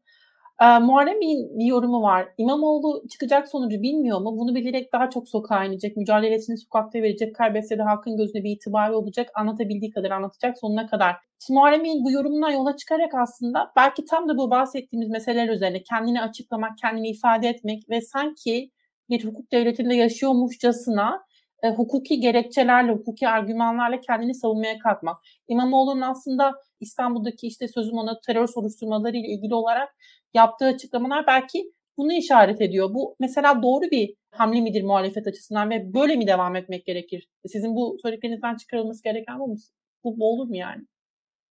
E, 0.63 0.79
Muharrem 0.79 1.21
bir 1.21 1.65
yorumu 1.67 2.03
var. 2.03 2.29
İmamoğlu 2.39 3.09
çıkacak 3.09 3.49
sonucu 3.49 3.83
bilmiyor 3.83 4.21
mu? 4.21 4.39
Bunu 4.39 4.55
bilerek 4.55 4.93
daha 4.93 5.11
çok 5.11 5.29
sokağa 5.29 5.65
inecek. 5.65 5.97
Mücadelesini 5.97 6.59
sokakta 6.59 6.99
verecek. 7.03 7.37
Kaybetse 7.37 7.79
de 7.79 7.83
halkın 7.83 8.17
gözünde 8.17 8.45
bir 8.45 8.51
itibarı 8.51 8.97
olacak. 8.97 9.31
Anlatabildiği 9.35 9.91
kadar 9.91 10.11
anlatacak 10.11 10.59
sonuna 10.59 10.87
kadar. 10.87 11.17
Şimdi 11.47 12.05
bu 12.05 12.11
yorumundan 12.11 12.51
yola 12.51 12.77
çıkarak 12.77 13.15
aslında 13.15 13.73
belki 13.77 14.05
tam 14.05 14.29
da 14.29 14.39
bu 14.39 14.51
bahsettiğimiz 14.51 15.09
meseleler 15.11 15.49
üzerine 15.49 15.83
kendini 15.83 16.23
açıklamak, 16.23 16.79
kendini 16.79 17.09
ifade 17.09 17.49
etmek 17.49 17.91
ve 17.91 18.01
sanki 18.01 18.71
bir 19.11 19.25
hukuk 19.25 19.53
devletinde 19.53 19.95
yaşıyormuşçasına 19.95 21.25
e, 21.63 21.69
hukuki 21.71 22.21
gerekçelerle, 22.21 22.93
hukuki 22.93 23.29
argümanlarla 23.29 24.01
kendini 24.01 24.35
savunmaya 24.35 24.79
kalkmak. 24.79 25.17
İmamoğlu'nun 25.49 26.01
aslında 26.01 26.53
İstanbul'daki 26.81 27.47
işte 27.47 27.69
sözüm 27.69 27.99
ona 27.99 28.21
terör 28.27 28.47
soruşturmaları 28.47 29.17
ile 29.17 29.29
ilgili 29.29 29.55
olarak 29.55 29.89
yaptığı 30.35 30.65
açıklamalar 30.65 31.27
belki 31.27 31.73
bunu 31.97 32.13
işaret 32.13 32.61
ediyor. 32.61 32.95
Bu 32.95 33.17
mesela 33.21 33.63
doğru 33.63 33.91
bir 33.91 34.15
hamle 34.31 34.61
midir 34.61 34.83
muhalefet 34.83 35.27
açısından 35.27 35.71
ve 35.71 35.95
böyle 35.95 36.17
mi 36.17 36.27
devam 36.27 36.57
etmek 36.57 36.87
gerekir? 36.87 37.29
Sizin 37.47 37.77
bu 37.77 37.99
söylediklerinizden 38.03 38.57
çıkarılması 38.57 39.03
gereken 39.03 39.39
bu 39.39 39.49
mu? 39.49 39.57
Bu, 40.05 40.17
olur 40.19 40.49
mu 40.49 40.57
yani? 40.57 40.87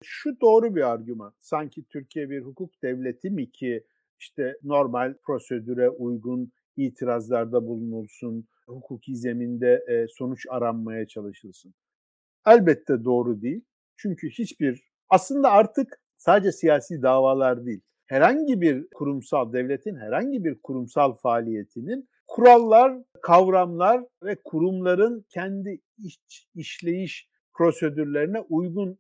Şu 0.03 0.41
doğru 0.41 0.75
bir 0.75 0.81
argüman. 0.81 1.33
Sanki 1.39 1.83
Türkiye 1.83 2.29
bir 2.29 2.41
hukuk 2.41 2.81
devleti 2.81 3.29
mi 3.29 3.51
ki 3.51 3.83
işte 4.19 4.57
normal 4.63 5.13
prosedüre 5.23 5.89
uygun 5.89 6.51
itirazlarda 6.77 7.67
bulunulsun, 7.67 8.47
hukuki 8.67 9.15
zeminde 9.15 9.85
e, 9.87 10.07
sonuç 10.07 10.45
aranmaya 10.49 11.07
çalışılsın. 11.07 11.73
Elbette 12.47 13.03
doğru 13.03 13.41
değil. 13.41 13.61
Çünkü 13.97 14.29
hiçbir 14.29 14.92
aslında 15.09 15.51
artık 15.51 15.99
sadece 16.17 16.51
siyasi 16.51 17.01
davalar 17.01 17.65
değil, 17.65 17.81
herhangi 18.05 18.61
bir 18.61 18.87
kurumsal 18.95 19.53
devletin 19.53 19.95
herhangi 19.95 20.43
bir 20.43 20.61
kurumsal 20.61 21.13
faaliyetinin 21.13 22.09
kurallar, 22.27 22.97
kavramlar 23.21 24.03
ve 24.23 24.35
kurumların 24.43 25.25
kendi 25.29 25.81
iş, 25.97 26.19
işleyiş 26.55 27.29
prosedürlerine 27.53 28.39
uygun 28.39 28.97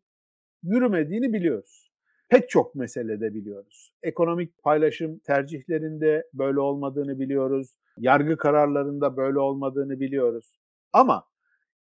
yürümediğini 0.63 1.33
biliyoruz. 1.33 1.91
Pek 2.29 2.49
çok 2.49 2.75
meselede 2.75 3.33
biliyoruz. 3.33 3.93
Ekonomik 4.03 4.63
paylaşım 4.63 5.19
tercihlerinde 5.19 6.27
böyle 6.33 6.59
olmadığını 6.59 7.19
biliyoruz. 7.19 7.75
Yargı 7.97 8.37
kararlarında 8.37 9.17
böyle 9.17 9.39
olmadığını 9.39 9.99
biliyoruz. 9.99 10.59
Ama 10.93 11.25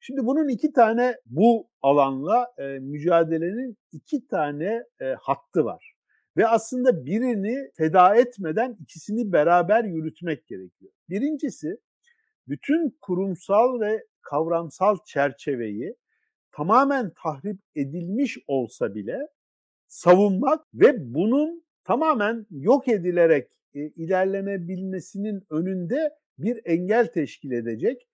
şimdi 0.03 0.27
bunun 0.27 0.49
iki 0.49 0.73
tane 0.73 1.17
bu 1.27 1.69
alanla 1.83 2.47
e, 2.59 2.63
mücadelenin 2.79 3.77
iki 3.93 4.27
tane 4.27 4.85
e, 5.01 5.05
hattı 5.21 5.65
var. 5.65 5.93
Ve 6.37 6.47
aslında 6.47 7.07
birini 7.07 7.71
feda 7.77 8.17
etmeden 8.17 8.77
ikisini 8.81 9.33
beraber 9.33 9.85
yürütmek 9.85 10.47
gerekiyor. 10.47 10.93
Birincisi 11.09 11.77
bütün 12.49 12.99
kurumsal 13.01 13.81
ve 13.81 14.05
kavramsal 14.23 14.97
çerçeveyi 15.07 15.95
tamamen 16.53 17.13
tahrip 17.23 17.61
edilmiş 17.77 18.39
olsa 18.47 18.95
bile 18.95 19.19
savunmak 19.89 20.65
ve 20.75 21.15
bunun 21.15 21.65
tamamen 21.85 22.47
yok 22.51 22.89
edilerek 22.89 23.49
e, 23.75 23.81
ilerlenebilmesinin 23.81 25.43
önünde 25.51 26.11
bir 26.39 26.61
engel 26.65 27.07
teşkil 27.07 27.51
edecek 27.51 28.09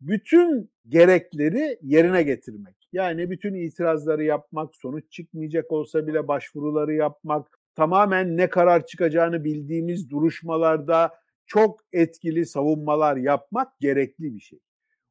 bütün 0.00 0.70
gerekleri 0.88 1.78
yerine 1.82 2.22
getirmek. 2.22 2.74
Yani 2.92 3.30
bütün 3.30 3.54
itirazları 3.54 4.24
yapmak, 4.24 4.76
sonuç 4.76 5.12
çıkmayacak 5.12 5.72
olsa 5.72 6.06
bile 6.06 6.28
başvuruları 6.28 6.94
yapmak, 6.94 7.58
tamamen 7.74 8.36
ne 8.36 8.48
karar 8.48 8.86
çıkacağını 8.86 9.44
bildiğimiz 9.44 10.10
duruşmalarda 10.10 11.14
çok 11.46 11.80
etkili 11.92 12.46
savunmalar 12.46 13.16
yapmak 13.16 13.80
gerekli 13.80 14.34
bir 14.34 14.40
şey. 14.40 14.58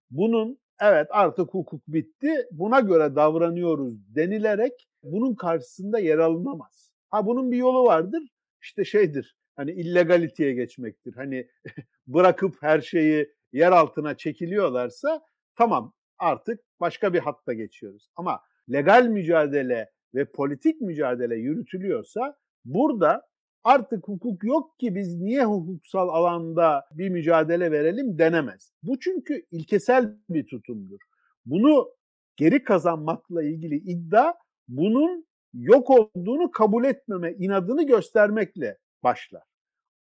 Bunun 0.09 0.59
evet 0.81 1.07
artık 1.09 1.53
hukuk 1.53 1.87
bitti, 1.87 2.47
buna 2.51 2.79
göre 2.79 3.15
davranıyoruz 3.15 4.15
denilerek 4.15 4.89
bunun 5.03 5.35
karşısında 5.35 5.99
yer 5.99 6.17
alınamaz. 6.17 6.91
Ha 7.09 7.25
bunun 7.25 7.51
bir 7.51 7.57
yolu 7.57 7.83
vardır. 7.83 8.23
İşte 8.61 8.85
şeydir. 8.85 9.37
Hani 9.55 9.71
illegaliteye 9.71 10.53
geçmektir. 10.53 11.13
Hani 11.13 11.47
bırakıp 12.07 12.55
her 12.61 12.81
şeyi 12.81 13.36
yer 13.53 13.71
altına 13.71 14.17
çekiliyorlarsa 14.17 15.21
tamam 15.55 15.93
artık 16.19 16.59
başka 16.79 17.13
bir 17.13 17.19
hatta 17.19 17.53
geçiyoruz. 17.53 18.09
Ama 18.15 18.41
legal 18.71 19.05
mücadele 19.05 19.89
ve 20.15 20.31
politik 20.31 20.81
mücadele 20.81 21.35
yürütülüyorsa 21.35 22.37
burada 22.65 23.27
artık 23.63 24.07
hukuk 24.07 24.43
yok 24.43 24.79
ki 24.79 24.95
biz 24.95 25.15
niye 25.15 25.45
hukuksal 25.45 26.09
alanda 26.09 26.85
bir 26.91 27.09
mücadele 27.09 27.71
verelim 27.71 28.17
denemez. 28.17 28.71
Bu 28.83 28.99
çünkü 28.99 29.45
ilkesel 29.51 30.17
bir 30.29 30.47
tutumdur. 30.47 30.99
Bunu 31.45 31.89
geri 32.35 32.63
kazanmakla 32.63 33.43
ilgili 33.43 33.75
iddia 33.75 34.33
bunun 34.67 35.27
yok 35.53 35.89
olduğunu 35.89 36.51
kabul 36.51 36.85
etmeme 36.85 37.33
inadını 37.33 37.87
göstermekle 37.87 38.77
başlar. 39.03 39.43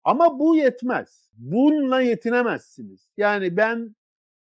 Ama 0.06 0.38
bu 0.38 0.56
yetmez. 0.56 1.30
Bununla 1.36 2.00
yetinemezsiniz. 2.00 3.10
Yani 3.16 3.56
ben 3.56 3.96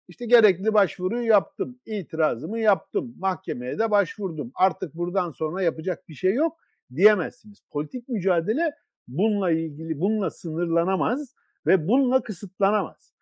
işte 0.08 0.26
gerekli 0.26 0.74
başvuruyu 0.74 1.26
yaptım, 1.26 1.78
itirazımı 1.86 2.58
yaptım, 2.58 3.14
mahkemeye 3.18 3.78
de 3.78 3.90
başvurdum. 3.90 4.52
Artık 4.54 4.94
buradan 4.94 5.30
sonra 5.30 5.62
yapacak 5.62 6.08
bir 6.08 6.14
şey 6.14 6.34
yok 6.34 6.56
diyemezsiniz. 6.94 7.62
Politik 7.70 8.08
mücadele 8.08 8.74
bununla 9.08 9.50
ilgili, 9.50 10.00
bununla 10.00 10.30
sınırlanamaz 10.30 11.34
ve 11.66 11.88
bununla 11.88 12.22
kısıtlanamaz. 12.22 13.12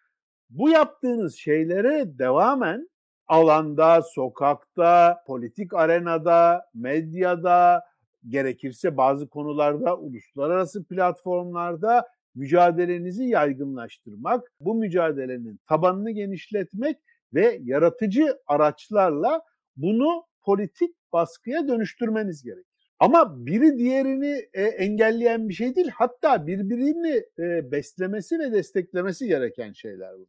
Bu 0.50 0.70
yaptığınız 0.70 1.36
şeylere 1.36 2.18
devamen 2.18 2.88
alanda, 3.26 4.02
sokakta, 4.02 5.22
politik 5.26 5.74
arenada, 5.74 6.64
medyada, 6.74 7.84
gerekirse 8.28 8.96
bazı 8.96 9.28
konularda 9.28 9.96
uluslararası 9.96 10.84
platformlarda 10.84 12.06
mücadelenizi 12.38 13.24
yaygınlaştırmak, 13.24 14.52
bu 14.60 14.74
mücadelenin 14.74 15.60
tabanını 15.68 16.10
genişletmek 16.10 16.96
ve 17.34 17.58
yaratıcı 17.62 18.38
araçlarla 18.46 19.42
bunu 19.76 20.24
politik 20.42 20.96
baskıya 21.12 21.68
dönüştürmeniz 21.68 22.42
gerekir. 22.42 22.68
Ama 23.00 23.46
biri 23.46 23.78
diğerini 23.78 24.48
e, 24.54 24.62
engelleyen 24.62 25.48
bir 25.48 25.54
şey 25.54 25.76
değil. 25.76 25.90
Hatta 25.94 26.46
birbirini 26.46 27.22
e, 27.38 27.72
beslemesi 27.72 28.38
ve 28.38 28.52
desteklemesi 28.52 29.26
gereken 29.26 29.72
şeyler 29.72 30.14
bunlar. 30.14 30.28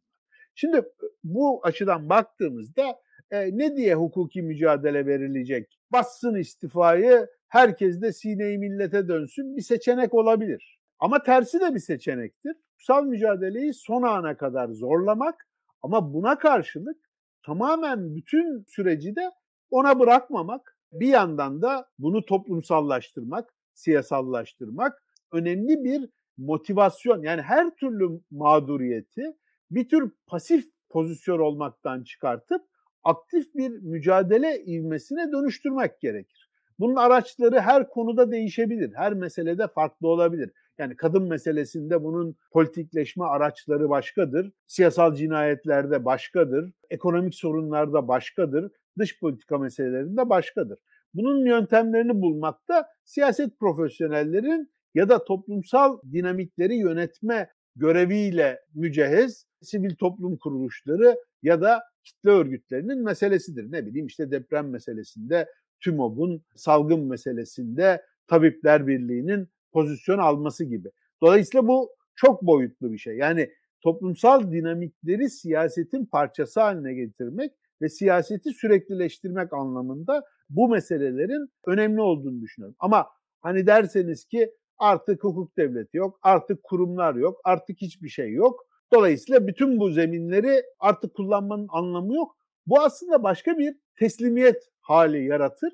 Şimdi 0.54 0.82
bu 1.24 1.60
açıdan 1.66 2.08
baktığımızda 2.08 3.00
e, 3.30 3.58
ne 3.58 3.76
diye 3.76 3.94
hukuki 3.94 4.42
mücadele 4.42 5.06
verilecek? 5.06 5.78
Bassın 5.92 6.34
istifayı, 6.34 7.26
herkes 7.48 8.00
de 8.02 8.12
sineyi 8.12 8.58
millete 8.58 9.08
dönsün 9.08 9.56
bir 9.56 9.62
seçenek 9.62 10.14
olabilir. 10.14 10.79
Ama 11.00 11.22
tersi 11.22 11.60
de 11.60 11.74
bir 11.74 11.80
seçenektir. 11.80 12.56
Hukuksal 12.80 13.04
mücadeleyi 13.04 13.74
son 13.74 14.02
ana 14.02 14.36
kadar 14.36 14.68
zorlamak 14.68 15.48
ama 15.82 16.14
buna 16.14 16.38
karşılık 16.38 16.96
tamamen 17.42 18.16
bütün 18.16 18.64
süreci 18.68 19.16
de 19.16 19.30
ona 19.70 20.00
bırakmamak, 20.00 20.76
bir 20.92 21.08
yandan 21.08 21.62
da 21.62 21.88
bunu 21.98 22.24
toplumsallaştırmak, 22.24 23.54
siyasallaştırmak 23.74 25.02
önemli 25.32 25.84
bir 25.84 26.10
motivasyon. 26.38 27.22
Yani 27.22 27.42
her 27.42 27.70
türlü 27.76 28.20
mağduriyeti 28.30 29.36
bir 29.70 29.88
tür 29.88 30.12
pasif 30.26 30.64
pozisyon 30.90 31.38
olmaktan 31.38 32.04
çıkartıp 32.04 32.62
aktif 33.04 33.54
bir 33.54 33.70
mücadele 33.70 34.64
ivmesine 34.64 35.32
dönüştürmek 35.32 36.00
gerekir. 36.00 36.49
Bunun 36.80 36.96
araçları 36.96 37.60
her 37.60 37.88
konuda 37.88 38.30
değişebilir. 38.30 38.92
Her 38.94 39.14
meselede 39.14 39.68
farklı 39.68 40.08
olabilir. 40.08 40.50
Yani 40.78 40.96
kadın 40.96 41.28
meselesinde 41.28 42.04
bunun 42.04 42.36
politikleşme 42.52 43.24
araçları 43.24 43.88
başkadır. 43.90 44.52
Siyasal 44.66 45.14
cinayetlerde 45.14 46.04
başkadır. 46.04 46.72
Ekonomik 46.90 47.34
sorunlarda 47.34 48.08
başkadır. 48.08 48.72
Dış 48.98 49.20
politika 49.20 49.58
meselelerinde 49.58 50.28
başkadır. 50.28 50.78
Bunun 51.14 51.46
yöntemlerini 51.46 52.20
bulmakta 52.20 52.88
siyaset 53.04 53.58
profesyonellerin 53.58 54.70
ya 54.94 55.08
da 55.08 55.24
toplumsal 55.24 55.98
dinamikleri 56.12 56.74
yönetme 56.74 57.50
göreviyle 57.76 58.60
mücehez 58.74 59.46
sivil 59.62 59.94
toplum 59.94 60.36
kuruluşları 60.36 61.16
ya 61.42 61.60
da 61.60 61.82
kitle 62.04 62.30
örgütlerinin 62.30 63.04
meselesidir. 63.04 63.72
Ne 63.72 63.86
bileyim 63.86 64.06
işte 64.06 64.30
deprem 64.30 64.70
meselesinde 64.70 65.48
TÜMOB'un 65.80 66.42
salgın 66.54 67.00
meselesinde 67.00 68.02
Tabipler 68.26 68.86
Birliği'nin 68.86 69.48
pozisyon 69.72 70.18
alması 70.18 70.64
gibi. 70.64 70.90
Dolayısıyla 71.22 71.68
bu 71.68 71.90
çok 72.14 72.42
boyutlu 72.42 72.92
bir 72.92 72.98
şey. 72.98 73.16
Yani 73.16 73.50
toplumsal 73.80 74.52
dinamikleri 74.52 75.30
siyasetin 75.30 76.04
parçası 76.04 76.60
haline 76.60 76.94
getirmek 76.94 77.52
ve 77.82 77.88
siyaseti 77.88 78.50
süreklileştirmek 78.50 79.52
anlamında 79.52 80.24
bu 80.50 80.68
meselelerin 80.68 81.48
önemli 81.66 82.00
olduğunu 82.00 82.40
düşünüyorum. 82.40 82.76
Ama 82.78 83.06
hani 83.40 83.66
derseniz 83.66 84.24
ki 84.24 84.54
artık 84.78 85.24
hukuk 85.24 85.56
devleti 85.56 85.96
yok, 85.96 86.18
artık 86.22 86.62
kurumlar 86.62 87.14
yok, 87.14 87.40
artık 87.44 87.80
hiçbir 87.80 88.08
şey 88.08 88.32
yok. 88.32 88.66
Dolayısıyla 88.92 89.46
bütün 89.46 89.80
bu 89.80 89.90
zeminleri 89.90 90.62
artık 90.78 91.14
kullanmanın 91.14 91.66
anlamı 91.70 92.14
yok. 92.14 92.36
Bu 92.66 92.80
aslında 92.80 93.22
başka 93.22 93.58
bir 93.58 93.76
teslimiyet 93.96 94.68
hali 94.90 95.24
yaratır. 95.24 95.72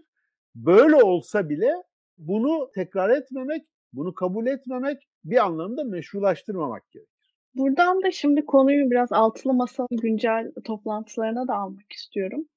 Böyle 0.55 0.97
olsa 0.97 1.49
bile 1.49 1.73
bunu 2.19 2.71
tekrar 2.75 3.11
etmemek, 3.11 3.63
bunu 3.93 4.15
kabul 4.15 4.47
etmemek 4.47 5.09
bir 5.25 5.45
anlamda 5.45 5.85
meşrulaştırmamak 5.85 6.91
gerekir. 6.91 7.37
Buradan 7.55 8.03
da 8.03 8.11
şimdi 8.11 8.45
konuyu 8.45 8.91
biraz 8.91 9.13
altılı 9.13 9.55
masanın 9.55 9.89
güncel 10.03 10.53
toplantılarına 10.65 11.49
da 11.49 11.55
almak 11.55 11.93
istiyorum. 11.93 12.49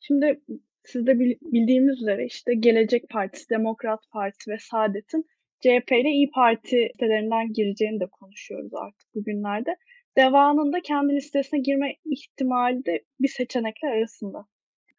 Şimdi 0.00 0.40
siz 0.84 1.06
de 1.06 1.18
bildiğimiz 1.18 2.02
üzere 2.02 2.26
işte 2.26 2.54
Gelecek 2.54 3.08
Partisi, 3.08 3.50
Demokrat 3.50 4.00
Parti 4.10 4.50
ve 4.50 4.58
Saadet'in 4.58 5.24
CHP 5.60 5.92
ile 5.92 6.10
İyi 6.10 6.30
Parti 6.30 6.88
sitelerinden 6.92 7.52
gireceğini 7.52 8.00
de 8.00 8.06
konuşuyoruz 8.06 8.74
artık 8.74 9.14
bugünlerde. 9.14 9.76
Deva'nın 10.16 10.72
da 10.72 10.80
kendi 10.80 11.14
listesine 11.14 11.60
girme 11.60 11.94
ihtimali 12.04 12.84
de 12.84 13.04
bir 13.20 13.28
seçenekler 13.28 13.90
arasında. 13.90 14.46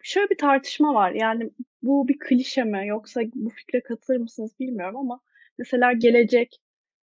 Şöyle 0.03 0.29
bir 0.29 0.37
tartışma 0.37 0.93
var. 0.93 1.11
Yani 1.11 1.49
bu 1.81 2.07
bir 2.07 2.19
klişe 2.19 2.63
mi 2.63 2.87
yoksa 2.87 3.21
bu 3.35 3.49
fikre 3.49 3.81
katılır 3.81 4.17
mısınız 4.17 4.59
bilmiyorum 4.59 4.97
ama 4.97 5.19
mesela 5.57 5.93
Gelecek, 5.93 6.57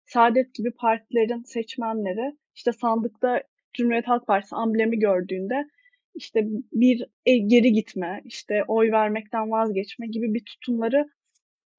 Saadet 0.05 0.53
gibi 0.53 0.71
partilerin 0.71 1.43
seçmenleri 1.43 2.37
işte 2.55 2.71
sandıkta 2.71 3.43
Cumhuriyet 3.73 4.07
Halk 4.07 4.27
Partisi 4.27 4.55
amblemi 4.55 4.99
gördüğünde 4.99 5.67
işte 6.15 6.41
bir 6.73 7.05
e, 7.25 7.37
geri 7.37 7.73
gitme, 7.73 8.21
işte 8.25 8.63
oy 8.67 8.91
vermekten 8.91 9.51
vazgeçme 9.51 10.07
gibi 10.07 10.33
bir 10.33 10.45
tutumları 10.45 11.09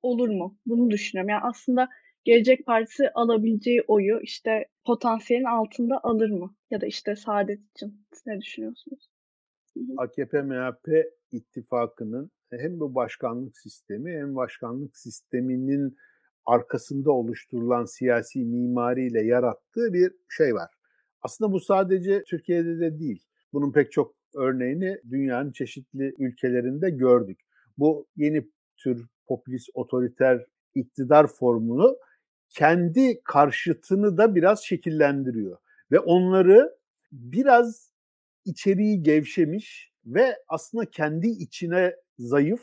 olur 0.02 0.28
mu? 0.28 0.58
Bunu 0.66 0.90
düşünüyorum. 0.90 1.28
Yani 1.28 1.42
aslında 1.44 1.88
Gelecek 2.24 2.66
Partisi 2.66 3.10
alabileceği 3.14 3.82
oyu 3.88 4.20
işte 4.22 4.68
potansiyelin 4.86 5.44
altında 5.44 6.00
alır 6.02 6.30
mı? 6.30 6.54
Ya 6.70 6.80
da 6.80 6.86
işte 6.86 7.16
Saadet 7.16 7.60
için 7.70 8.06
ne 8.26 8.40
düşünüyorsunuz? 8.40 9.13
AKP-MHP 9.76 11.10
ittifakının 11.32 12.30
hem 12.50 12.80
bu 12.80 12.94
başkanlık 12.94 13.58
sistemi 13.58 14.12
hem 14.12 14.36
başkanlık 14.36 14.96
sisteminin 14.96 15.96
arkasında 16.46 17.12
oluşturulan 17.12 17.84
siyasi 17.84 18.44
mimariyle 18.44 19.22
yarattığı 19.22 19.92
bir 19.92 20.12
şey 20.28 20.54
var. 20.54 20.70
Aslında 21.22 21.52
bu 21.52 21.60
sadece 21.60 22.22
Türkiye'de 22.24 22.80
de 22.80 22.98
değil. 22.98 23.24
Bunun 23.52 23.72
pek 23.72 23.92
çok 23.92 24.14
örneğini 24.34 24.98
dünyanın 25.10 25.52
çeşitli 25.52 26.14
ülkelerinde 26.18 26.90
gördük. 26.90 27.40
Bu 27.78 28.06
yeni 28.16 28.50
tür 28.76 29.06
popülist 29.26 29.70
otoriter 29.74 30.46
iktidar 30.74 31.26
formunu 31.26 31.96
kendi 32.48 33.20
karşıtını 33.24 34.16
da 34.16 34.34
biraz 34.34 34.62
şekillendiriyor 34.62 35.56
ve 35.92 36.00
onları 36.00 36.76
biraz 37.12 37.93
içeriği 38.44 39.02
gevşemiş 39.02 39.92
ve 40.06 40.36
aslında 40.48 40.90
kendi 40.90 41.28
içine 41.28 41.96
zayıf 42.18 42.62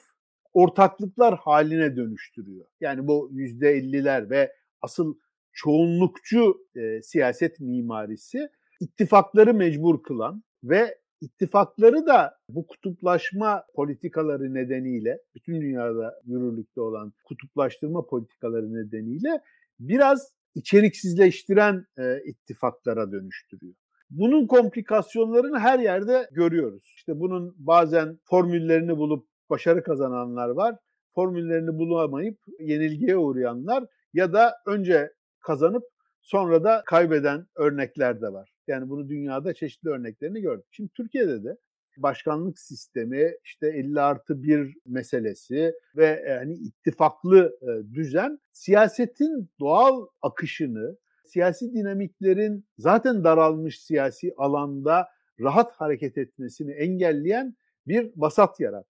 ortaklıklar 0.53 1.37
haline 1.37 1.95
dönüştürüyor. 1.95 2.65
Yani 2.81 3.07
bu 3.07 3.29
yüzde 3.31 3.69
elliler 3.69 4.29
ve 4.29 4.53
asıl 4.81 5.15
çoğunlukçu 5.53 6.67
e, 6.75 7.01
siyaset 7.01 7.59
mimarisi 7.59 8.49
ittifakları 8.79 9.53
mecbur 9.53 10.03
kılan 10.03 10.43
ve 10.63 10.97
ittifakları 11.21 12.05
da 12.05 12.39
bu 12.49 12.67
kutuplaşma 12.67 13.63
politikaları 13.75 14.53
nedeniyle 14.53 15.21
bütün 15.35 15.61
dünyada 15.61 16.21
yürürlükte 16.25 16.81
olan 16.81 17.13
kutuplaştırma 17.23 18.05
politikaları 18.05 18.73
nedeniyle 18.73 19.41
biraz 19.79 20.33
içeriksizleştiren 20.55 21.85
e, 21.97 22.23
ittifaklara 22.25 23.11
dönüştürüyor. 23.11 23.75
Bunun 24.11 24.47
komplikasyonlarını 24.47 25.59
her 25.59 25.79
yerde 25.79 26.29
görüyoruz. 26.31 26.93
İşte 26.95 27.19
bunun 27.19 27.55
bazen 27.57 28.19
formüllerini 28.23 28.97
bulup 28.97 29.27
başarı 29.49 29.83
kazananlar 29.83 30.49
var. 30.49 30.75
Formüllerini 31.15 31.77
bulamayıp 31.77 32.37
yenilgiye 32.59 33.17
uğrayanlar 33.17 33.83
ya 34.13 34.33
da 34.33 34.53
önce 34.67 35.11
kazanıp 35.39 35.83
sonra 36.21 36.63
da 36.63 36.83
kaybeden 36.85 37.45
örnekler 37.55 38.21
de 38.21 38.33
var. 38.33 38.51
Yani 38.67 38.89
bunu 38.89 39.09
dünyada 39.09 39.53
çeşitli 39.53 39.89
örneklerini 39.89 40.41
gördük. 40.41 40.65
Şimdi 40.71 40.89
Türkiye'de 40.93 41.43
de 41.43 41.57
başkanlık 41.97 42.59
sistemi, 42.59 43.33
işte 43.43 43.67
50 43.67 44.01
artı 44.01 44.43
1 44.43 44.77
meselesi 44.85 45.73
ve 45.95 46.25
yani 46.29 46.53
ittifaklı 46.53 47.57
düzen 47.93 48.39
siyasetin 48.51 49.49
doğal 49.59 50.07
akışını, 50.21 50.97
siyasi 51.23 51.73
dinamiklerin 51.73 52.65
zaten 52.77 53.23
daralmış 53.23 53.81
siyasi 53.81 54.33
alanda 54.37 55.07
rahat 55.39 55.71
hareket 55.73 56.17
etmesini 56.17 56.71
engelleyen 56.71 57.55
bir 57.87 58.11
basat 58.15 58.59
yarattı. 58.59 58.89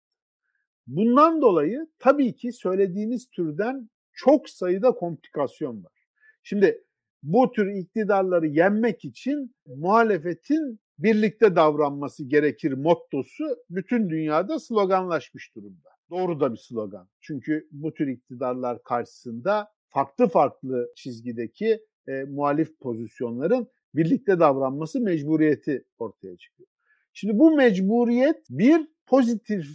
Bundan 0.88 1.41
dolayı 1.41 1.88
tabii 2.00 2.36
ki 2.36 2.52
söylediğiniz 2.52 3.30
türden 3.30 3.89
çok 4.13 4.50
sayıda 4.50 4.91
komplikasyon 4.91 5.84
var. 5.84 6.08
Şimdi 6.44 6.84
bu 7.24 7.52
tür 7.52 7.67
iktidarları 7.76 8.48
yenmek 8.48 9.06
için 9.06 9.56
muhalefetin 9.65 10.80
birlikte 11.00 11.56
davranması 11.56 12.26
gerekir 12.26 12.72
mottosu 12.72 13.46
bütün 13.70 14.10
dünyada 14.10 14.60
sloganlaşmış 14.60 15.56
durumda. 15.56 15.89
Doğru 16.10 16.39
da 16.39 16.54
bir 16.54 16.58
slogan. 16.58 17.10
Çünkü 17.22 17.67
bu 17.72 17.94
tür 17.94 18.08
iktidarlar 18.08 18.84
karşısında 18.84 19.67
farklı 19.89 20.28
farklı 20.28 20.91
çizgideki 20.96 21.80
e, 22.08 22.24
muhalif 22.24 22.80
pozisyonların 22.80 23.68
birlikte 23.96 24.40
davranması 24.40 25.02
mecburiyeti 25.02 25.86
ortaya 26.00 26.38
çıkıyor. 26.38 26.70
Şimdi 27.14 27.40
bu 27.40 27.56
mecburiyet 27.56 28.46
bir 28.50 28.88
pozitif 29.06 29.66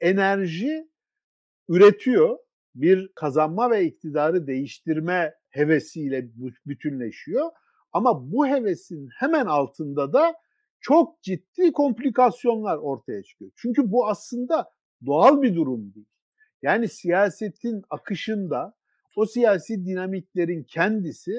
enerji 0.00 0.88
üretiyor. 1.68 2.38
Bir 2.74 3.12
kazanma 3.14 3.70
ve 3.70 3.84
iktidarı 3.84 4.46
değiştirme 4.46 5.34
hevesiyle 5.48 6.28
bütünleşiyor. 6.66 7.50
Ama 7.92 8.32
bu 8.32 8.46
hevesin 8.46 9.08
hemen 9.18 9.46
altında 9.46 10.12
da 10.12 10.34
çok 10.80 11.22
ciddi 11.22 11.72
komplikasyonlar 11.72 12.76
ortaya 12.76 13.22
çıkıyor. 13.22 13.50
Çünkü 13.56 13.90
bu 13.90 14.08
aslında 14.08 14.70
doğal 15.06 15.42
bir 15.42 15.54
durum 15.54 15.94
değil. 15.94 16.06
Yani 16.62 16.88
siyasetin 16.88 17.82
akışında 17.90 18.74
o 19.16 19.26
siyasi 19.26 19.84
dinamiklerin 19.84 20.64
kendisi 20.64 21.32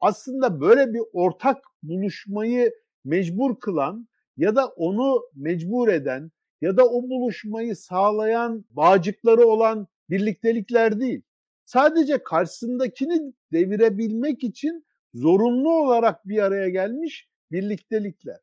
aslında 0.00 0.60
böyle 0.60 0.94
bir 0.94 1.02
ortak 1.12 1.64
buluşmayı 1.82 2.72
mecbur 3.04 3.60
kılan 3.60 4.08
ya 4.36 4.56
da 4.56 4.66
onu 4.66 5.22
mecbur 5.34 5.88
eden 5.88 6.30
ya 6.60 6.76
da 6.76 6.88
o 6.88 7.02
buluşmayı 7.02 7.76
sağlayan 7.76 8.64
bağcıkları 8.70 9.46
olan 9.46 9.86
birliktelikler 10.10 11.00
değil. 11.00 11.22
Sadece 11.64 12.18
karşısındakini 12.22 13.32
devirebilmek 13.52 14.44
için 14.44 14.84
zorunlu 15.14 15.70
olarak 15.70 16.28
bir 16.28 16.42
araya 16.42 16.68
gelmiş 16.68 17.28
birliktelikler. 17.52 18.38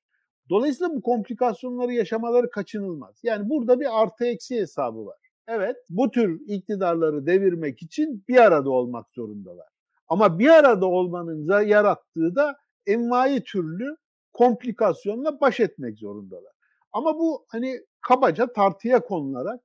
Dolayısıyla 0.50 0.96
bu 0.96 1.02
komplikasyonları 1.02 1.94
yaşamaları 1.94 2.50
kaçınılmaz. 2.50 3.20
Yani 3.24 3.50
burada 3.50 3.80
bir 3.80 4.02
artı 4.02 4.26
eksi 4.26 4.56
hesabı 4.56 5.06
var. 5.06 5.18
Evet 5.48 5.78
bu 5.90 6.12
tür 6.12 6.42
iktidarları 6.48 7.26
devirmek 7.26 7.82
için 7.82 8.24
bir 8.28 8.38
arada 8.38 8.70
olmak 8.70 9.10
zorundalar. 9.12 9.75
Ama 10.08 10.40
bir 10.40 10.50
arada 10.50 10.86
olmanın 10.86 11.64
yarattığı 11.64 12.36
da 12.36 12.56
envai 12.88 13.44
türlü 13.44 13.96
komplikasyonla 14.34 15.42
baş 15.42 15.60
etmek 15.60 15.98
zorundalar. 15.98 16.54
Ama 16.92 17.20
bu 17.20 17.46
hani 17.48 17.82
kabaca 18.02 18.54
tartıya 18.54 19.00
konularak 19.00 19.62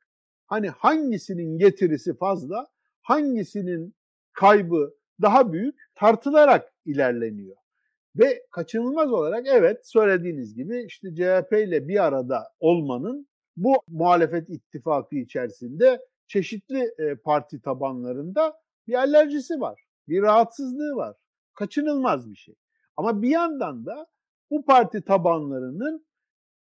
hani 0.47 0.69
hangisinin 0.69 1.59
getirisi 1.59 2.17
fazla, 2.17 2.67
hangisinin 3.03 3.95
kaybı 4.33 4.95
daha 5.23 5.53
büyük 5.53 5.75
tartılarak 5.95 6.73
ilerleniyor. 6.85 7.57
Ve 8.17 8.43
kaçınılmaz 8.51 9.13
olarak 9.13 9.47
evet 9.47 9.87
söylediğiniz 9.87 10.55
gibi 10.55 10.85
işte 10.85 11.15
CHP 11.15 11.53
ile 11.53 11.89
bir 11.89 12.05
arada 12.05 12.53
olmanın 12.61 13.29
bu 13.57 13.75
muhalefet 13.89 14.51
ittifakı 14.51 15.17
içerisinde 15.17 16.01
çeşitli 16.29 16.95
parti 17.25 17.61
tabanlarında 17.63 18.61
bir 18.87 18.95
alerjisi 18.95 19.61
var, 19.61 19.81
bir 20.11 20.23
rahatsızlığı 20.23 20.97
var. 20.97 21.17
Kaçınılmaz 21.55 22.31
bir 22.31 22.37
şey. 22.37 22.55
Ama 22.97 23.23
bir 23.23 23.29
yandan 23.29 23.87
da 23.87 24.07
bu 24.51 24.65
parti 24.65 25.03
tabanlarının 25.03 26.07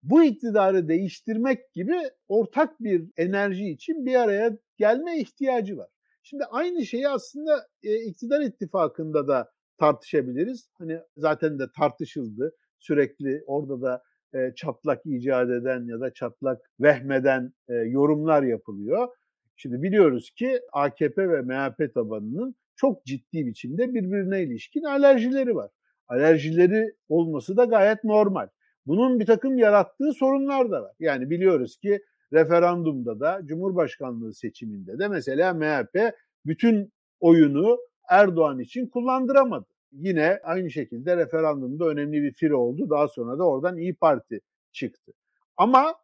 bu 0.03 0.25
iktidarı 0.25 0.89
değiştirmek 0.89 1.73
gibi 1.73 1.97
ortak 2.29 2.81
bir 2.81 3.11
enerji 3.17 3.71
için 3.71 4.07
bir 4.07 4.15
araya 4.15 4.59
gelme 4.77 5.19
ihtiyacı 5.19 5.77
var. 5.77 5.89
Şimdi 6.23 6.45
aynı 6.45 6.87
şeyi 6.87 7.09
aslında 7.09 7.67
e, 7.83 7.97
iktidar 7.97 8.41
ittifakında 8.41 9.29
da 9.29 9.51
tartışabiliriz. 9.79 10.69
Hani 10.79 11.01
zaten 11.17 11.59
de 11.59 11.65
tartışıldı. 11.77 12.53
Sürekli 12.79 13.43
orada 13.47 13.83
da 13.83 14.03
e, 14.35 14.55
çatlak 14.57 15.07
icat 15.07 15.51
eden 15.51 15.87
ya 15.87 16.01
da 16.01 16.13
çatlak 16.13 16.71
vehmeden 16.81 17.53
e, 17.69 17.75
yorumlar 17.75 18.43
yapılıyor. 18.43 19.09
Şimdi 19.57 19.83
biliyoruz 19.83 20.31
ki 20.31 20.61
AKP 20.73 21.29
ve 21.29 21.43
MHP 21.43 21.95
tabanının 21.95 22.55
çok 22.77 23.05
ciddi 23.05 23.47
biçimde 23.47 23.95
birbirine 23.95 24.43
ilişkin 24.43 24.83
alerjileri 24.83 25.55
var. 25.55 25.71
Alerjileri 26.09 26.95
olması 27.09 27.57
da 27.57 27.65
gayet 27.65 28.05
normal. 28.05 28.49
Bunun 28.87 29.21
bir 29.21 29.27
takım 29.27 29.59
yarattığı 29.59 30.13
sorunlar 30.13 30.71
da 30.71 30.83
var. 30.83 30.93
Yani 31.01 31.31
biliyoruz 31.31 31.77
ki 31.77 32.01
referandumda 32.33 33.21
da 33.21 33.41
Cumhurbaşkanlığı 33.45 34.35
seçiminde 34.35 34.99
de 34.99 35.09
mesela 35.09 35.55
MHP 35.55 36.15
bütün 36.47 36.93
oyunu 37.21 37.79
Erdoğan 38.09 38.59
için 38.59 38.87
kullandıramadı. 38.87 39.67
Yine 39.93 40.41
aynı 40.45 40.71
şekilde 40.71 41.17
referandumda 41.17 41.89
önemli 41.89 42.23
bir 42.23 42.33
fire 42.33 42.55
oldu. 42.55 42.91
Daha 42.91 43.09
sonra 43.09 43.39
da 43.39 43.49
oradan 43.49 43.79
İyi 43.79 43.95
Parti 43.95 44.41
çıktı. 44.73 45.13
Ama 45.57 45.95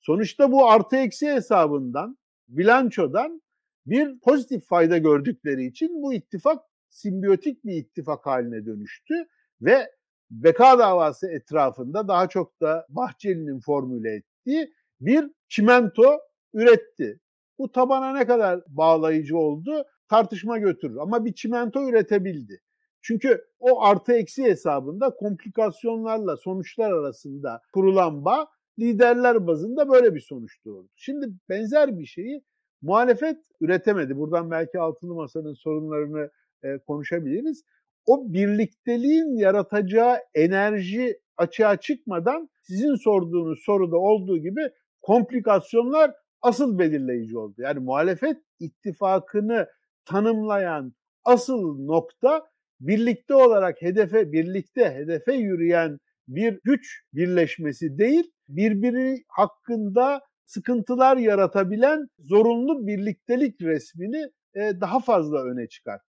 sonuçta 0.00 0.52
bu 0.52 0.70
artı 0.70 0.96
eksi 0.96 1.28
hesabından, 1.32 2.18
bilançodan 2.48 3.42
bir 3.86 4.18
pozitif 4.18 4.66
fayda 4.66 4.98
gördükleri 4.98 5.64
için 5.66 6.02
bu 6.02 6.14
ittifak 6.14 6.64
simbiyotik 6.90 7.64
bir 7.64 7.72
ittifak 7.72 8.26
haline 8.26 8.66
dönüştü 8.66 9.14
ve 9.60 9.90
beka 10.30 10.78
davası 10.78 11.30
etrafında 11.30 12.08
daha 12.08 12.28
çok 12.28 12.60
da 12.60 12.86
Bahçeli'nin 12.88 13.60
formüle 13.60 14.14
ettiği 14.14 14.72
bir 15.00 15.30
çimento 15.48 16.20
üretti. 16.54 17.20
Bu 17.58 17.72
tabana 17.72 18.12
ne 18.12 18.26
kadar 18.26 18.60
bağlayıcı 18.68 19.36
oldu 19.38 19.84
tartışma 20.08 20.58
götürür 20.58 20.96
ama 20.96 21.24
bir 21.24 21.34
çimento 21.34 21.88
üretebildi. 21.88 22.60
Çünkü 23.02 23.44
o 23.58 23.82
artı 23.82 24.12
eksi 24.12 24.44
hesabında 24.44 25.10
komplikasyonlarla 25.10 26.36
sonuçlar 26.36 26.92
arasında 26.92 27.62
kurulan 27.72 28.24
bağ 28.24 28.46
liderler 28.78 29.46
bazında 29.46 29.88
böyle 29.88 30.14
bir 30.14 30.20
sonuç 30.20 30.64
doğurdu. 30.64 30.88
Şimdi 30.96 31.28
benzer 31.48 31.98
bir 31.98 32.06
şeyi 32.06 32.44
muhalefet 32.82 33.38
üretemedi. 33.60 34.16
Buradan 34.16 34.50
belki 34.50 34.78
altılı 34.78 35.14
masanın 35.14 35.54
sorunlarını 35.54 36.30
e, 36.62 36.78
konuşabiliriz. 36.78 37.64
O 38.06 38.32
birlikteliğin 38.32 39.36
yaratacağı 39.36 40.16
enerji 40.34 41.20
açığa 41.36 41.76
çıkmadan 41.76 42.48
sizin 42.62 42.94
sorduğunuz 42.94 43.60
soruda 43.64 43.96
olduğu 43.96 44.38
gibi 44.38 44.60
komplikasyonlar 45.02 46.12
asıl 46.42 46.78
belirleyici 46.78 47.38
oldu. 47.38 47.54
Yani 47.58 47.78
muhalefet 47.78 48.36
ittifakını 48.60 49.66
tanımlayan 50.04 50.92
asıl 51.24 51.78
nokta 51.78 52.46
birlikte 52.80 53.34
olarak 53.34 53.82
hedefe 53.82 54.32
birlikte 54.32 54.94
hedefe 54.94 55.32
yürüyen 55.32 55.98
bir 56.28 56.60
güç 56.64 57.02
birleşmesi 57.12 57.98
değil, 57.98 58.32
birbiri 58.48 59.24
hakkında 59.28 60.20
sıkıntılar 60.46 61.16
yaratabilen 61.16 62.08
zorunlu 62.18 62.86
birliktelik 62.86 63.60
resmini 63.60 64.30
e, 64.54 64.80
daha 64.80 65.00
fazla 65.00 65.42
öne 65.44 65.68
çıkarttı. 65.68 66.06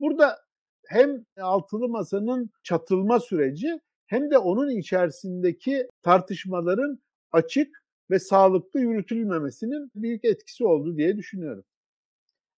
Burada 0.00 0.38
hem 0.86 1.24
altılı 1.40 1.88
masanın 1.88 2.50
çatılma 2.62 3.20
süreci 3.20 3.80
hem 4.06 4.30
de 4.30 4.38
onun 4.38 4.70
içerisindeki 4.70 5.88
tartışmaların 6.02 6.98
açık 7.32 7.84
ve 8.10 8.18
sağlıklı 8.18 8.80
yürütülmemesinin 8.80 9.90
büyük 9.94 10.24
etkisi 10.24 10.64
oldu 10.64 10.96
diye 10.96 11.16
düşünüyorum. 11.16 11.64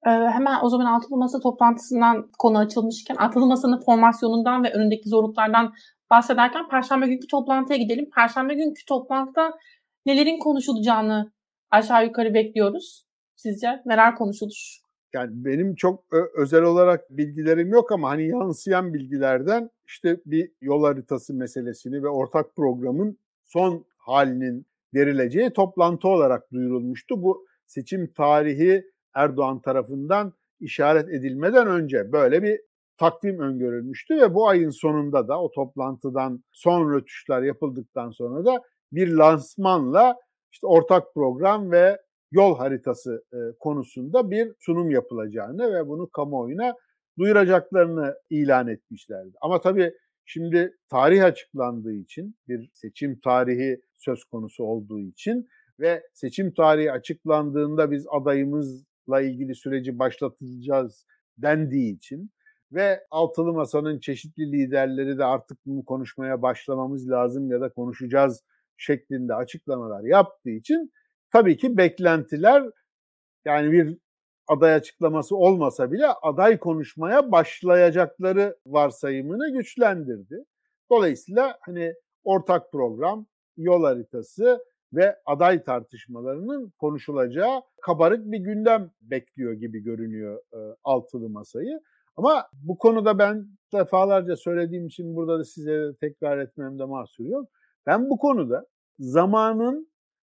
Ee, 0.05 0.09
hemen 0.09 0.59
o 0.63 0.69
zaman 0.69 0.85
altılı 0.85 1.17
masa 1.17 1.39
toplantısından 1.39 2.31
konu 2.37 2.57
açılmışken 2.57 3.15
altılı 3.15 3.45
masanın 3.45 3.81
formasyonundan 3.81 4.63
ve 4.63 4.71
önündeki 4.73 5.09
zorluklardan 5.09 5.73
bahsederken 6.09 6.69
Perşembe 6.69 7.07
günkü 7.07 7.27
toplantıya 7.27 7.77
gidelim. 7.79 8.09
Perşembe 8.15 8.53
günkü 8.53 8.85
toplantıda 8.85 9.53
nelerin 10.05 10.39
konuşulacağını 10.39 11.31
aşağı 11.71 12.05
yukarı 12.05 12.33
bekliyoruz. 12.33 13.05
Sizce 13.35 13.81
neler 13.85 14.15
konuşulur? 14.15 14.81
Yani 15.13 15.31
benim 15.33 15.75
çok 15.75 16.03
özel 16.35 16.63
olarak 16.63 17.09
bilgilerim 17.09 17.69
yok 17.69 17.91
ama 17.91 18.09
hani 18.09 18.27
yansıyan 18.27 18.93
bilgilerden 18.93 19.69
işte 19.85 20.17
bir 20.25 20.51
yol 20.61 20.83
haritası 20.83 21.33
meselesini 21.33 22.03
ve 22.03 22.09
ortak 22.09 22.55
programın 22.55 23.17
son 23.45 23.85
halinin 23.97 24.65
verileceği 24.93 25.49
toplantı 25.49 26.07
olarak 26.07 26.51
duyurulmuştu. 26.51 27.23
Bu 27.23 27.45
seçim 27.67 28.13
tarihi 28.13 28.83
Erdoğan 29.13 29.61
tarafından 29.61 30.33
işaret 30.59 31.09
edilmeden 31.09 31.67
önce 31.67 32.11
böyle 32.11 32.43
bir 32.43 32.61
takvim 32.97 33.39
öngörülmüştü 33.39 34.21
ve 34.21 34.33
bu 34.33 34.47
ayın 34.47 34.69
sonunda 34.69 35.27
da 35.27 35.41
o 35.41 35.51
toplantıdan 35.51 36.43
son 36.51 36.93
rötuşlar 36.93 37.41
yapıldıktan 37.41 38.09
sonra 38.09 38.45
da 38.45 38.61
bir 38.91 39.13
lansmanla 39.13 40.15
işte 40.51 40.67
ortak 40.67 41.13
program 41.13 41.71
ve 41.71 41.97
yol 42.31 42.57
haritası 42.57 43.23
e, 43.33 43.37
konusunda 43.59 44.31
bir 44.31 44.53
sunum 44.59 44.91
yapılacağını 44.91 45.73
ve 45.73 45.87
bunu 45.87 46.09
kamuoyuna 46.09 46.73
duyuracaklarını 47.19 48.15
ilan 48.29 48.67
etmişlerdi. 48.67 49.37
Ama 49.41 49.61
tabii 49.61 49.93
şimdi 50.25 50.77
tarih 50.89 51.23
açıklandığı 51.23 51.93
için 51.93 52.35
bir 52.47 52.69
seçim 52.73 53.19
tarihi 53.19 53.81
söz 53.95 54.23
konusu 54.23 54.63
olduğu 54.63 54.99
için 54.99 55.47
ve 55.79 56.03
seçim 56.13 56.53
tarihi 56.53 56.91
açıklandığında 56.91 57.91
biz 57.91 58.05
adayımızla 58.11 59.21
ilgili 59.21 59.55
süreci 59.55 59.99
başlatacağız 59.99 61.05
dendiği 61.37 61.95
için 61.95 62.31
ve 62.71 63.03
altılı 63.11 63.53
masanın 63.53 63.99
çeşitli 63.99 64.51
liderleri 64.51 65.17
de 65.17 65.25
artık 65.25 65.57
bunu 65.65 65.85
konuşmaya 65.85 66.41
başlamamız 66.41 67.09
lazım 67.09 67.51
ya 67.51 67.61
da 67.61 67.69
konuşacağız 67.69 68.43
şeklinde 68.81 69.35
açıklamalar 69.35 70.03
yaptığı 70.03 70.49
için 70.49 70.91
tabii 71.31 71.57
ki 71.57 71.77
beklentiler 71.77 72.63
yani 73.45 73.71
bir 73.71 73.97
aday 74.47 74.73
açıklaması 74.73 75.35
olmasa 75.35 75.91
bile 75.91 76.07
aday 76.07 76.59
konuşmaya 76.59 77.31
başlayacakları 77.31 78.57
varsayımını 78.65 79.53
güçlendirdi. 79.53 80.43
Dolayısıyla 80.89 81.57
hani 81.61 81.93
ortak 82.23 82.71
program, 82.71 83.25
yol 83.57 83.83
haritası 83.83 84.65
ve 84.93 85.15
aday 85.25 85.63
tartışmalarının 85.63 86.73
konuşulacağı 86.77 87.61
kabarık 87.81 88.31
bir 88.31 88.39
gündem 88.39 88.91
bekliyor 89.01 89.53
gibi 89.53 89.79
görünüyor 89.79 90.41
e, 90.53 90.75
altılı 90.83 91.29
masayı. 91.29 91.79
Ama 92.15 92.47
bu 92.53 92.77
konuda 92.77 93.19
ben 93.19 93.47
defalarca 93.73 94.35
söylediğim 94.35 94.87
için 94.87 95.15
burada 95.15 95.39
da 95.39 95.43
size 95.43 95.95
tekrar 95.99 96.37
etmemde 96.37 96.85
mahsur 96.85 97.25
yok. 97.25 97.49
Ben 97.85 98.09
bu 98.09 98.17
konuda 98.17 98.65
zamanın 99.01 99.91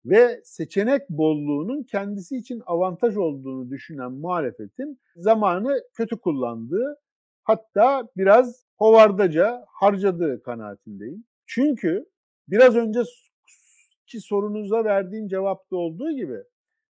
ve 0.05 0.41
seçenek 0.43 1.09
bolluğunun 1.09 1.83
kendisi 1.83 2.37
için 2.37 2.61
avantaj 2.65 3.17
olduğunu 3.17 3.69
düşünen 3.69 4.11
muhalefetin 4.11 4.99
zamanı 5.15 5.81
kötü 5.93 6.17
kullandığı 6.17 6.99
hatta 7.43 8.07
biraz 8.17 8.65
hovardaca 8.77 9.65
harcadığı 9.67 10.43
kanaatindeyim. 10.43 11.23
Çünkü 11.45 12.05
biraz 12.47 12.75
önceki 12.75 14.19
sorunuza 14.19 14.83
verdiğim 14.83 15.27
cevapta 15.27 15.75
olduğu 15.75 16.11
gibi 16.11 16.37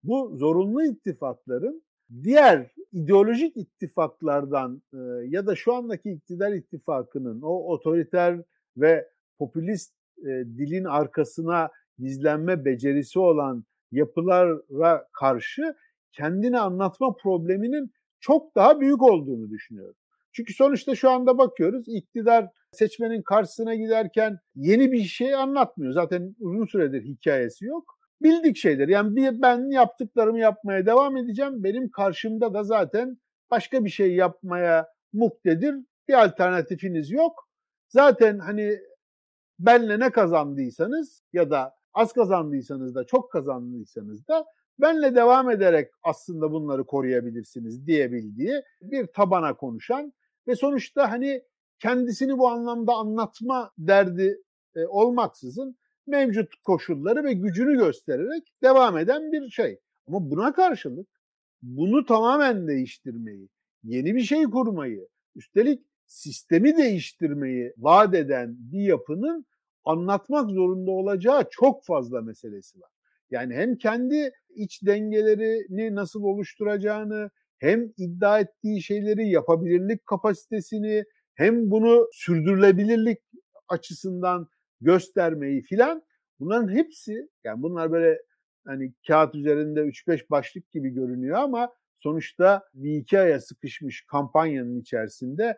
bu 0.02 0.36
zorunlu 0.36 0.84
ittifakların 0.84 1.82
diğer 2.22 2.70
ideolojik 2.92 3.56
ittifaklardan 3.56 4.82
e, 4.92 4.96
ya 5.26 5.46
da 5.46 5.56
şu 5.56 5.74
andaki 5.74 6.10
iktidar 6.10 6.52
ittifakının 6.52 7.42
o 7.42 7.72
otoriter 7.72 8.42
ve 8.76 9.08
popülist 9.38 9.97
e, 10.22 10.28
dilin 10.58 10.84
arkasına 10.84 11.70
gizlenme 11.98 12.64
becerisi 12.64 13.18
olan 13.18 13.64
yapılara 13.92 15.06
karşı 15.12 15.74
kendini 16.12 16.58
anlatma 16.58 17.16
probleminin 17.16 17.92
çok 18.20 18.54
daha 18.54 18.80
büyük 18.80 19.02
olduğunu 19.02 19.50
düşünüyorum. 19.50 19.96
Çünkü 20.32 20.54
sonuçta 20.54 20.94
şu 20.94 21.10
anda 21.10 21.38
bakıyoruz 21.38 21.84
iktidar 21.88 22.48
seçmenin 22.72 23.22
karşısına 23.22 23.74
giderken 23.74 24.38
yeni 24.54 24.92
bir 24.92 25.02
şey 25.02 25.34
anlatmıyor. 25.34 25.92
Zaten 25.92 26.34
uzun 26.40 26.66
süredir 26.66 27.02
hikayesi 27.02 27.64
yok. 27.64 27.98
Bildik 28.22 28.56
şeyler. 28.56 28.88
Yani 28.88 29.42
ben 29.42 29.70
yaptıklarımı 29.70 30.38
yapmaya 30.38 30.86
devam 30.86 31.16
edeceğim. 31.16 31.64
Benim 31.64 31.90
karşımda 31.90 32.54
da 32.54 32.64
zaten 32.64 33.18
başka 33.50 33.84
bir 33.84 33.90
şey 33.90 34.14
yapmaya 34.14 34.88
muktedir. 35.12 35.74
Bir 36.08 36.24
alternatifiniz 36.24 37.10
yok. 37.10 37.48
Zaten 37.88 38.38
hani 38.38 38.78
benle 39.58 40.00
ne 40.00 40.10
kazandıysanız 40.10 41.22
ya 41.32 41.50
da 41.50 41.74
az 41.94 42.12
kazandıysanız 42.12 42.94
da 42.94 43.04
çok 43.04 43.32
kazandıysanız 43.32 44.28
da 44.28 44.46
benle 44.78 45.14
devam 45.14 45.50
ederek 45.50 45.90
aslında 46.02 46.52
bunları 46.52 46.86
koruyabilirsiniz 46.86 47.86
diyebildiği 47.86 48.62
bir 48.82 49.06
tabana 49.06 49.56
konuşan 49.56 50.12
ve 50.48 50.56
sonuçta 50.56 51.10
hani 51.10 51.42
kendisini 51.78 52.38
bu 52.38 52.48
anlamda 52.48 52.94
anlatma 52.94 53.70
derdi 53.78 54.42
e, 54.76 54.86
olmaksızın 54.86 55.76
mevcut 56.06 56.54
koşulları 56.64 57.24
ve 57.24 57.32
gücünü 57.32 57.78
göstererek 57.78 58.54
devam 58.62 58.98
eden 58.98 59.32
bir 59.32 59.50
şey. 59.50 59.80
Ama 60.08 60.30
buna 60.30 60.52
karşılık 60.52 61.08
bunu 61.62 62.06
tamamen 62.06 62.68
değiştirmeyi, 62.68 63.48
yeni 63.82 64.14
bir 64.14 64.20
şey 64.20 64.44
kurmayı, 64.44 65.08
üstelik 65.36 65.82
sistemi 66.08 66.76
değiştirmeyi 66.76 67.72
vaat 67.76 68.14
eden 68.14 68.56
bir 68.58 68.80
yapının 68.80 69.46
anlatmak 69.84 70.50
zorunda 70.50 70.90
olacağı 70.90 71.44
çok 71.50 71.84
fazla 71.84 72.20
meselesi 72.20 72.80
var. 72.80 72.90
Yani 73.30 73.54
hem 73.54 73.76
kendi 73.76 74.30
iç 74.48 74.82
dengelerini 74.86 75.94
nasıl 75.94 76.22
oluşturacağını, 76.22 77.30
hem 77.58 77.92
iddia 77.96 78.40
ettiği 78.40 78.82
şeyleri 78.82 79.28
yapabilirlik 79.28 80.06
kapasitesini, 80.06 81.04
hem 81.34 81.70
bunu 81.70 82.08
sürdürülebilirlik 82.12 83.18
açısından 83.68 84.48
göstermeyi 84.80 85.62
filan 85.62 86.02
bunların 86.40 86.74
hepsi 86.74 87.28
yani 87.44 87.62
bunlar 87.62 87.92
böyle 87.92 88.22
hani 88.66 88.92
kağıt 89.06 89.34
üzerinde 89.34 89.80
3-5 89.80 90.30
başlık 90.30 90.70
gibi 90.70 90.90
görünüyor 90.90 91.36
ama 91.36 91.72
sonuçta 91.96 92.62
bir 92.74 92.96
iki 92.96 93.18
aya 93.18 93.40
sıkışmış 93.40 94.04
kampanyanın 94.06 94.80
içerisinde 94.80 95.56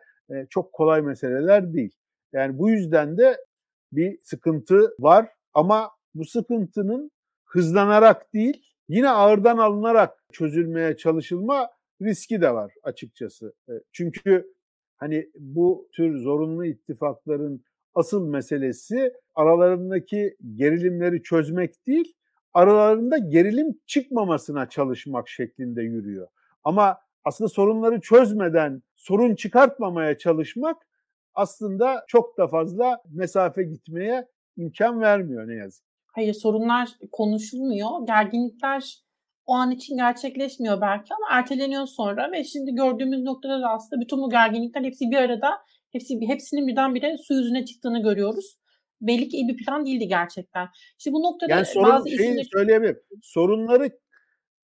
çok 0.49 0.73
kolay 0.73 1.01
meseleler 1.01 1.73
değil. 1.73 1.95
Yani 2.33 2.57
bu 2.57 2.69
yüzden 2.69 3.17
de 3.17 3.45
bir 3.91 4.19
sıkıntı 4.23 4.95
var 4.99 5.29
ama 5.53 5.91
bu 6.15 6.25
sıkıntının 6.25 7.11
hızlanarak 7.45 8.33
değil 8.33 8.63
yine 8.89 9.09
ağırdan 9.09 9.57
alınarak 9.57 10.23
çözülmeye 10.31 10.97
çalışılma 10.97 11.69
riski 12.01 12.41
de 12.41 12.53
var 12.53 12.73
açıkçası. 12.83 13.53
Çünkü 13.91 14.53
hani 14.97 15.29
bu 15.35 15.89
tür 15.91 16.19
zorunlu 16.19 16.65
ittifakların 16.65 17.63
asıl 17.95 18.27
meselesi 18.27 19.13
aralarındaki 19.35 20.37
gerilimleri 20.55 21.23
çözmek 21.23 21.87
değil, 21.87 22.13
aralarında 22.53 23.17
gerilim 23.17 23.79
çıkmamasına 23.85 24.69
çalışmak 24.69 25.29
şeklinde 25.29 25.81
yürüyor. 25.81 26.27
Ama 26.63 26.97
aslında 27.23 27.49
sorunları 27.49 28.01
çözmeden 28.01 28.81
sorun 28.95 29.35
çıkartmamaya 29.35 30.17
çalışmak 30.17 30.87
aslında 31.33 32.03
çok 32.07 32.37
da 32.37 32.47
fazla 32.47 33.01
mesafe 33.09 33.63
gitmeye 33.63 34.27
imkan 34.57 35.01
vermiyor 35.01 35.47
ne 35.47 35.53
yazık. 35.53 35.85
Hayır 36.15 36.33
sorunlar 36.33 36.89
konuşulmuyor. 37.11 37.89
Gerginlikler 38.07 39.03
o 39.45 39.53
an 39.53 39.71
için 39.71 39.97
gerçekleşmiyor 39.97 40.81
belki 40.81 41.13
ama 41.13 41.25
erteleniyor 41.31 41.85
sonra 41.85 42.31
ve 42.31 42.43
şimdi 42.43 42.75
gördüğümüz 42.75 43.23
noktada 43.23 43.61
da 43.61 43.69
aslında 43.69 44.01
bütün 44.01 44.21
bu 44.21 44.29
gerginlikler 44.29 44.83
hepsi 44.83 45.11
bir 45.11 45.17
arada 45.17 45.49
hepsi 45.91 46.27
hepsinin 46.27 46.67
birdenbire 46.67 47.17
su 47.17 47.33
yüzüne 47.33 47.65
çıktığını 47.65 48.03
görüyoruz. 48.03 48.57
Belli 49.01 49.29
ki 49.29 49.37
iyi 49.37 49.47
bir 49.47 49.65
plan 49.65 49.85
değildi 49.85 50.07
gerçekten. 50.07 50.67
Şimdi 50.97 51.15
bu 51.15 51.23
noktada 51.23 51.51
yani 51.51 51.65
sorun, 51.65 51.89
bazı 51.89 52.09
şeyi 52.09 52.19
isimler... 52.19 52.47
söyleyebilirim. 52.53 53.01
Sorunları 53.21 53.89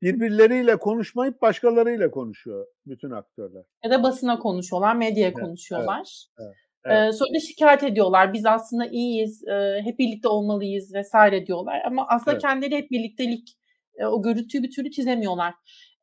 birbirleriyle 0.02 0.78
konuşmayıp 0.78 1.42
başkalarıyla 1.42 2.12
konuşuyor 2.12 2.66
bütün 2.86 3.12
aktörler. 3.12 3.64
Ya 3.84 3.92
da 3.92 4.04
basına 4.04 4.40
konuşuyorlar, 4.40 4.96
medyaya 4.96 5.28
evet, 5.28 5.40
konuşuyorlar. 5.40 6.28
Evet, 6.40 6.54
evet. 6.86 7.10
Ee, 7.10 7.12
sonra 7.12 7.30
da 7.36 7.40
şikayet 7.40 7.84
ediyorlar. 7.84 8.34
Biz 8.34 8.46
aslında 8.46 8.86
iyiyiz, 8.86 9.48
e, 9.48 9.82
hep 9.84 10.00
birlikte 10.00 10.28
olmalıyız 10.28 10.94
vesaire 10.94 11.48
diyorlar. 11.48 11.82
Ama 11.86 12.08
aslında 12.10 12.32
evet. 12.32 12.42
kendileri 12.42 12.76
hep 12.76 12.92
birliktelik 12.92 13.58
e, 13.96 14.06
o 14.06 14.22
görüntüyü 14.22 14.64
bir 14.64 14.72
türlü 14.72 14.92
çizemiyorlar. 14.92 15.54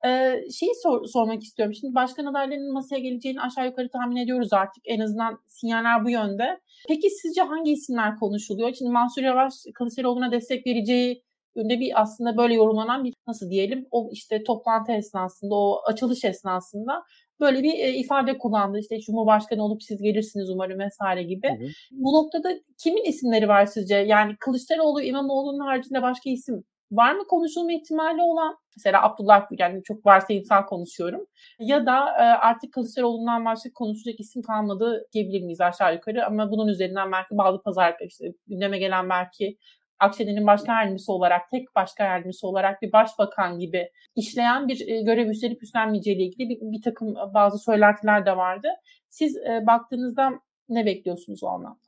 Ee, 0.07 0.40
şeyi 0.59 0.72
sor, 0.83 1.07
sormak 1.07 1.42
istiyorum. 1.42 1.74
Şimdi 1.74 1.94
başkan 1.94 2.26
adaylarının 2.26 2.72
masaya 2.72 2.98
geleceğini 2.98 3.40
aşağı 3.40 3.66
yukarı 3.66 3.88
tahmin 3.88 4.16
ediyoruz 4.16 4.52
artık. 4.52 4.83
En 4.87 5.00
azından 5.00 5.38
sinyaller 5.46 6.04
bu 6.04 6.11
yönde. 6.11 6.61
Peki 6.88 7.11
sizce 7.11 7.42
hangi 7.42 7.72
isimler 7.72 8.16
konuşuluyor? 8.16 8.74
Şimdi 8.74 8.90
Mansur 8.90 9.22
Yavaş 9.22 9.52
Kılıçdaroğlu'na 9.74 10.33
destek 10.33 10.66
vereceği 10.66 11.22
önde 11.57 11.81
bir 11.81 12.01
aslında 12.03 12.37
böyle 12.37 12.55
yorumlanan 12.55 13.05
bir 13.05 13.14
nasıl 13.27 13.51
diyelim 13.51 13.87
o 13.90 14.09
işte 14.12 14.45
toplantı 14.45 14.93
esnasında 14.93 15.55
o 15.55 15.81
açılış 15.87 16.25
esnasında 16.25 17.03
böyle 17.40 17.62
bir 17.62 17.73
e, 17.73 17.93
ifade 17.93 18.38
kullandı. 18.38 18.79
İşte 18.79 19.01
Cumhurbaşkanı 19.01 19.64
olup 19.64 19.83
siz 19.83 20.03
gelirsiniz 20.03 20.51
umarım 20.51 20.79
vesaire 20.79 21.23
gibi. 21.23 21.49
Hı 21.49 21.64
hı. 21.64 21.69
Bu 21.93 22.12
noktada 22.12 22.49
kimin 22.79 23.05
isimleri 23.05 23.49
var 23.49 23.67
sizce? 23.67 23.97
Yani 23.97 24.37
Kılıçdaroğlu, 24.40 25.03
İmamoğlu'nun 25.03 25.67
haricinde 25.67 26.03
başka 26.03 26.31
isim 26.31 26.64
var 26.93 27.14
mı 27.14 27.27
konuşulma 27.27 27.73
ihtimali 27.73 28.23
olan? 28.23 28.57
Mesela 28.77 29.03
Abdullah 29.03 29.49
Gül, 29.51 29.57
yani 29.61 29.83
çok 29.83 30.07
varsayımsal 30.07 30.67
konuşuyorum. 30.67 31.27
Ya 31.59 31.87
da 31.87 31.99
e, 31.99 32.23
artık 32.23 32.73
Kılıçdaroğlu'ndan 32.73 33.45
başka 33.45 33.73
konuşacak 33.75 34.21
isim 34.21 34.43
kalmadı 34.43 35.07
diyebilir 35.12 35.43
miyiz 35.43 35.61
aşağı 35.61 35.95
yukarı? 35.95 36.27
Ama 36.27 36.51
bunun 36.51 36.69
üzerinden 36.69 37.12
belki 37.12 37.29
bazı 37.38 37.62
pazar 37.62 37.97
işte 38.01 38.33
gündeme 38.47 38.79
gelen 38.79 39.11
belki 39.11 39.59
Akşener'in 40.05 40.47
başka 40.47 40.73
yardımcısı 40.73 41.12
olarak, 41.12 41.51
tek 41.51 41.75
başka 41.75 42.05
yardımcısı 42.05 42.47
olarak 42.47 42.83
bir 42.83 42.93
başbakan 42.93 43.59
gibi 43.59 43.90
işleyen 44.17 44.69
bir 44.69 44.88
e, 44.88 45.03
görev 45.03 45.29
üstlenip 45.29 45.62
üstlenmeyeceği 45.62 46.17
ile 46.17 46.25
ilgili 46.25 46.49
bir, 46.49 46.61
bir 46.61 46.83
takım 46.83 47.14
bazı 47.35 47.59
söylentiler 47.59 48.27
de 48.27 48.37
vardı. 48.37 48.69
Siz 49.09 49.37
e, 49.37 49.67
baktığınızda 49.67 50.31
ne 50.69 50.87
bekliyorsunuz 50.87 51.43
o 51.43 51.47
anlamda? 51.47 51.79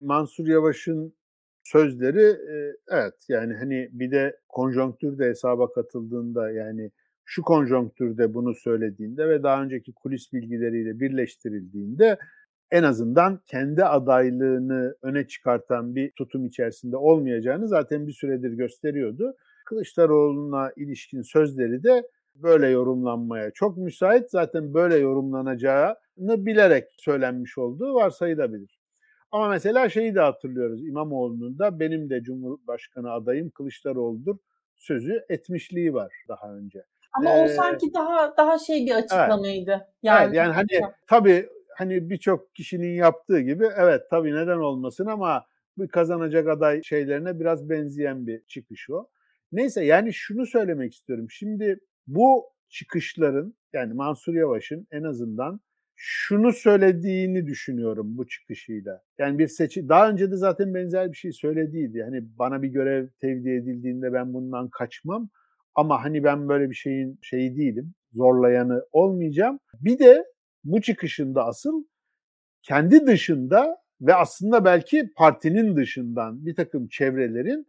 Mansur 0.00 0.46
Yavaş'ın 0.46 1.14
sözleri 1.64 2.22
e, 2.22 2.76
evet 2.88 3.14
yani 3.28 3.54
hani 3.54 3.88
bir 3.92 4.10
de 4.10 4.36
konjonktürde 4.48 5.24
hesaba 5.24 5.72
katıldığında 5.72 6.50
yani 6.50 6.90
şu 7.24 7.42
konjonktürde 7.42 8.34
bunu 8.34 8.54
söylediğinde 8.54 9.28
ve 9.28 9.42
daha 9.42 9.62
önceki 9.62 9.92
kulis 9.92 10.32
bilgileriyle 10.32 11.00
birleştirildiğinde 11.00 12.18
en 12.70 12.82
azından 12.82 13.40
kendi 13.46 13.84
adaylığını 13.84 14.96
öne 15.02 15.26
çıkartan 15.26 15.94
bir 15.94 16.10
tutum 16.10 16.46
içerisinde 16.46 16.96
olmayacağını 16.96 17.68
zaten 17.68 18.06
bir 18.06 18.12
süredir 18.12 18.52
gösteriyordu. 18.52 19.36
Kılıçdaroğlu'na 19.64 20.72
ilişkin 20.76 21.22
sözleri 21.22 21.82
de 21.82 22.08
böyle 22.34 22.68
yorumlanmaya 22.68 23.50
çok 23.50 23.76
müsait. 23.76 24.30
Zaten 24.30 24.74
böyle 24.74 24.96
yorumlanacağını 24.96 26.46
bilerek 26.46 26.84
söylenmiş 26.96 27.58
olduğu 27.58 27.94
varsayılabilir. 27.94 28.80
Ama 29.30 29.48
mesela 29.48 29.88
şeyi 29.88 30.14
de 30.14 30.20
hatırlıyoruz. 30.20 30.86
İmamoğlu'nun 30.86 31.58
da 31.58 31.80
benim 31.80 32.10
de 32.10 32.22
Cumhurbaşkanı 32.22 33.12
adayım 33.12 33.50
Kılıçdaroğlu'dur 33.50 34.36
sözü 34.76 35.24
etmişliği 35.28 35.94
var 35.94 36.12
daha 36.28 36.54
önce. 36.54 36.84
Ama 37.12 37.30
ee, 37.30 37.44
o 37.44 37.48
sanki 37.48 37.94
daha 37.94 38.36
daha 38.36 38.58
şey 38.58 38.86
bir 38.86 38.94
açıklamaydı. 38.94 39.70
Evet. 39.70 39.86
Yani, 40.02 40.24
evet, 40.24 40.34
yani 40.34 40.52
hani 40.52 40.92
tabii 41.06 41.48
hani 41.76 42.10
birçok 42.10 42.54
kişinin 42.54 42.94
yaptığı 42.94 43.40
gibi 43.40 43.66
evet 43.76 44.02
tabii 44.10 44.34
neden 44.34 44.58
olmasın 44.58 45.06
ama 45.06 45.44
bir 45.78 45.88
kazanacak 45.88 46.48
aday 46.48 46.82
şeylerine 46.82 47.40
biraz 47.40 47.70
benzeyen 47.70 48.26
bir 48.26 48.42
çıkış 48.48 48.90
o. 48.90 49.08
Neyse 49.52 49.84
yani 49.84 50.12
şunu 50.12 50.46
söylemek 50.46 50.94
istiyorum. 50.94 51.26
Şimdi 51.30 51.78
bu 52.06 52.44
çıkışların 52.68 53.54
yani 53.72 53.94
Mansur 53.94 54.34
Yavaş'ın 54.34 54.86
en 54.90 55.02
azından 55.02 55.60
şunu 55.96 56.52
söylediğini 56.52 57.46
düşünüyorum 57.46 58.18
bu 58.18 58.26
çıkışıyla. 58.26 59.02
Yani 59.18 59.38
bir 59.38 59.48
seçi 59.48 59.88
daha 59.88 60.10
önce 60.10 60.30
de 60.30 60.36
zaten 60.36 60.74
benzer 60.74 61.12
bir 61.12 61.16
şey 61.16 61.32
söylediydi. 61.32 61.98
Yani 61.98 62.24
bana 62.38 62.62
bir 62.62 62.68
görev 62.68 63.08
tevdi 63.20 63.50
edildiğinde 63.50 64.12
ben 64.12 64.34
bundan 64.34 64.68
kaçmam 64.68 65.28
ama 65.74 66.04
hani 66.04 66.24
ben 66.24 66.48
böyle 66.48 66.70
bir 66.70 66.74
şeyin 66.74 67.18
şeyi 67.22 67.56
değilim. 67.56 67.94
Zorlayanı 68.12 68.84
olmayacağım. 68.92 69.58
Bir 69.80 69.98
de 69.98 70.24
bu 70.64 70.80
çıkışında 70.80 71.44
asıl 71.44 71.84
kendi 72.62 73.06
dışında 73.06 73.76
ve 74.00 74.14
aslında 74.14 74.64
belki 74.64 75.12
partinin 75.16 75.76
dışından 75.76 76.46
bir 76.46 76.54
takım 76.54 76.88
çevrelerin 76.88 77.66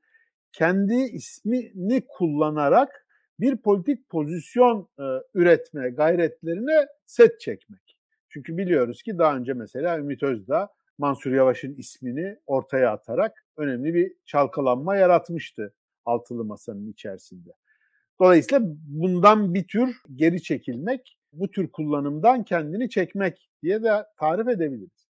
kendi 0.52 0.96
ismini 0.96 2.06
kullanarak 2.08 3.06
bir 3.40 3.58
politik 3.58 4.10
pozisyon 4.10 4.90
e, 5.00 5.04
üretme 5.34 5.90
gayretlerine 5.90 6.88
set 7.06 7.40
çekmek. 7.40 7.98
Çünkü 8.30 8.58
biliyoruz 8.58 9.04
ki 9.04 9.18
daha 9.18 9.36
önce 9.36 9.54
mesela 9.54 10.00
Ümit 10.00 10.24
Özdağ 10.24 10.70
Mansur 10.98 11.32
Yavaş'ın 11.32 11.76
ismini 11.76 12.38
ortaya 12.46 12.92
atarak 12.92 13.46
önemli 13.58 13.94
bir 13.94 14.14
çalkalanma 14.26 14.96
yaratmıştı 14.96 15.74
altılı 16.06 16.46
masanın 16.46 16.88
içerisinde. 16.92 17.50
Dolayısıyla 18.20 18.62
bundan 18.88 19.54
bir 19.54 19.68
tür 19.68 19.96
geri 20.16 20.42
çekilmek, 20.42 21.18
bu 21.40 21.52
tür 21.52 21.68
kullanımdan 21.68 22.44
kendini 22.44 22.90
çekmek 22.90 23.50
diye 23.64 23.84
de 23.84 23.92
tarif 24.20 24.48
edebiliriz. 24.48 25.08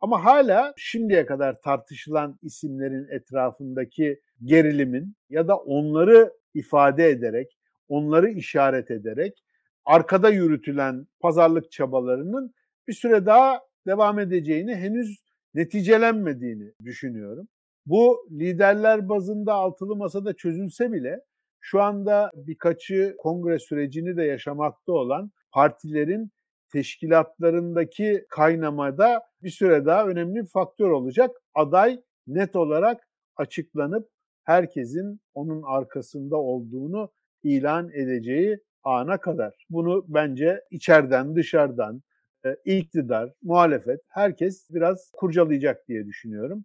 Ama 0.00 0.24
hala 0.24 0.74
şimdiye 0.76 1.26
kadar 1.26 1.60
tartışılan 1.60 2.38
isimlerin 2.42 3.08
etrafındaki 3.10 4.20
gerilimin 4.44 5.16
ya 5.30 5.48
da 5.48 5.56
onları 5.56 6.32
ifade 6.54 7.08
ederek, 7.08 7.58
onları 7.88 8.30
işaret 8.30 8.90
ederek 8.90 9.44
arkada 9.84 10.30
yürütülen 10.30 11.06
pazarlık 11.20 11.72
çabalarının 11.72 12.54
bir 12.88 12.92
süre 12.92 13.26
daha 13.26 13.60
devam 13.86 14.18
edeceğini, 14.18 14.74
henüz 14.74 15.22
neticelenmediğini 15.54 16.72
düşünüyorum. 16.84 17.48
Bu 17.86 18.28
liderler 18.30 19.08
bazında 19.08 19.54
altılı 19.54 19.96
masada 19.96 20.32
çözülse 20.32 20.92
bile 20.92 21.20
şu 21.60 21.82
anda 21.82 22.30
birkaçı 22.34 23.14
kongre 23.18 23.58
sürecini 23.58 24.16
de 24.16 24.22
yaşamakta 24.22 24.92
olan 24.92 25.30
partilerin 25.52 26.30
teşkilatlarındaki 26.72 28.26
kaynamada 28.28 29.22
bir 29.42 29.50
süre 29.50 29.86
daha 29.86 30.06
önemli 30.06 30.40
bir 30.40 30.46
faktör 30.46 30.90
olacak. 30.90 31.30
Aday 31.54 32.02
net 32.26 32.56
olarak 32.56 33.08
açıklanıp 33.36 34.08
herkesin 34.44 35.20
onun 35.34 35.62
arkasında 35.62 36.36
olduğunu 36.36 37.10
ilan 37.42 37.90
edeceği 37.92 38.58
ana 38.84 39.20
kadar. 39.20 39.66
Bunu 39.70 40.04
bence 40.08 40.64
içeriden 40.70 41.36
dışarıdan 41.36 42.02
e, 42.44 42.56
iktidar, 42.64 43.32
muhalefet 43.42 44.00
herkes 44.08 44.66
biraz 44.70 45.10
kurcalayacak 45.12 45.88
diye 45.88 46.06
düşünüyorum. 46.06 46.64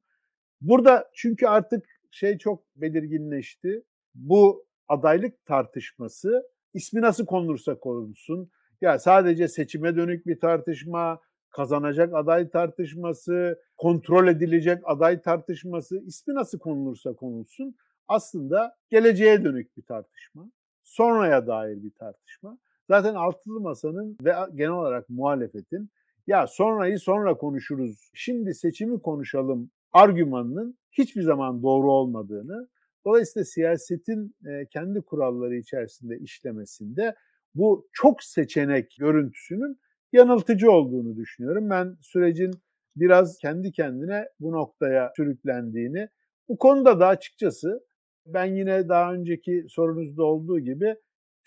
Burada 0.61 1.09
çünkü 1.13 1.47
artık 1.47 1.85
şey 2.11 2.37
çok 2.37 2.63
belirginleşti. 2.75 3.83
Bu 4.15 4.65
adaylık 4.87 5.45
tartışması 5.45 6.43
ismi 6.73 7.01
nasıl 7.01 7.25
konulursa 7.25 7.79
konulsun 7.79 8.51
ya 8.81 8.99
sadece 8.99 9.47
seçime 9.47 9.95
dönük 9.95 10.27
bir 10.27 10.39
tartışma, 10.39 11.19
kazanacak 11.49 12.13
aday 12.13 12.49
tartışması, 12.49 13.61
kontrol 13.77 14.27
edilecek 14.27 14.81
aday 14.85 15.21
tartışması, 15.21 15.97
ismi 16.05 16.33
nasıl 16.33 16.59
konulursa 16.59 17.13
konulsun 17.13 17.75
aslında 18.07 18.75
geleceğe 18.89 19.43
dönük 19.43 19.77
bir 19.77 19.81
tartışma. 19.81 20.51
Sonraya 20.83 21.47
dair 21.47 21.83
bir 21.83 21.91
tartışma. 21.91 22.57
Zaten 22.87 23.15
altılı 23.15 23.59
masanın 23.59 24.17
ve 24.21 24.33
genel 24.55 24.71
olarak 24.71 25.09
muhalefetin 25.09 25.89
ya 26.27 26.47
sonrayı 26.47 26.99
sonra 26.99 27.37
konuşuruz, 27.37 28.11
şimdi 28.13 28.53
seçimi 28.53 29.01
konuşalım 29.01 29.71
argümanının 29.91 30.77
hiçbir 30.91 31.21
zaman 31.21 31.63
doğru 31.63 31.91
olmadığını, 31.91 32.67
dolayısıyla 33.05 33.45
siyasetin 33.45 34.35
kendi 34.69 35.01
kuralları 35.01 35.55
içerisinde 35.55 36.17
işlemesinde 36.19 37.15
bu 37.57 37.87
çok 37.93 38.23
seçenek 38.23 38.95
görüntüsünün 38.99 39.79
yanıltıcı 40.11 40.71
olduğunu 40.71 41.15
düşünüyorum. 41.15 41.69
Ben 41.69 41.97
sürecin 42.01 42.51
biraz 42.95 43.37
kendi 43.37 43.71
kendine 43.71 44.25
bu 44.39 44.51
noktaya 44.51 45.11
sürüklendiğini, 45.15 46.09
bu 46.49 46.57
konuda 46.57 46.99
da 46.99 47.07
açıkçası 47.07 47.87
ben 48.25 48.45
yine 48.45 48.89
daha 48.89 49.13
önceki 49.13 49.65
sorunuzda 49.69 50.23
olduğu 50.23 50.59
gibi 50.59 50.95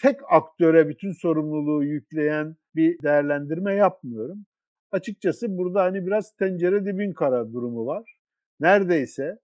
tek 0.02 0.16
aktöre 0.30 0.88
bütün 0.88 1.12
sorumluluğu 1.12 1.84
yükleyen 1.84 2.56
bir 2.74 3.02
değerlendirme 3.02 3.74
yapmıyorum. 3.74 4.46
Açıkçası 4.92 5.58
burada 5.58 5.82
hani 5.82 6.06
biraz 6.06 6.36
tencere 6.36 6.84
dibin 6.84 7.12
kara 7.12 7.52
durumu 7.52 7.86
var. 7.86 8.18
Neredeyse 8.60 9.38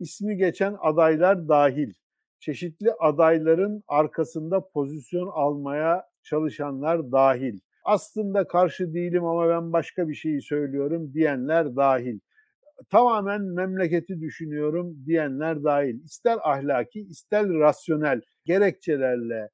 ismi 0.00 0.36
geçen 0.36 0.76
adaylar 0.80 1.48
dahil 1.48 1.92
çeşitli 2.40 2.92
adayların 2.92 3.82
arkasında 3.88 4.68
pozisyon 4.68 5.28
almaya 5.34 6.07
çalışanlar 6.22 7.12
dahil. 7.12 7.58
Aslında 7.84 8.46
karşı 8.46 8.94
değilim 8.94 9.24
ama 9.24 9.48
ben 9.48 9.72
başka 9.72 10.08
bir 10.08 10.14
şeyi 10.14 10.42
söylüyorum 10.42 11.12
diyenler 11.14 11.76
dahil. 11.76 12.18
Tamamen 12.90 13.42
memleketi 13.42 14.20
düşünüyorum 14.20 14.96
diyenler 15.06 15.64
dahil. 15.64 16.04
İster 16.04 16.38
ahlaki, 16.42 17.00
ister 17.00 17.48
rasyonel 17.48 18.20
gerekçelerle 18.44 19.48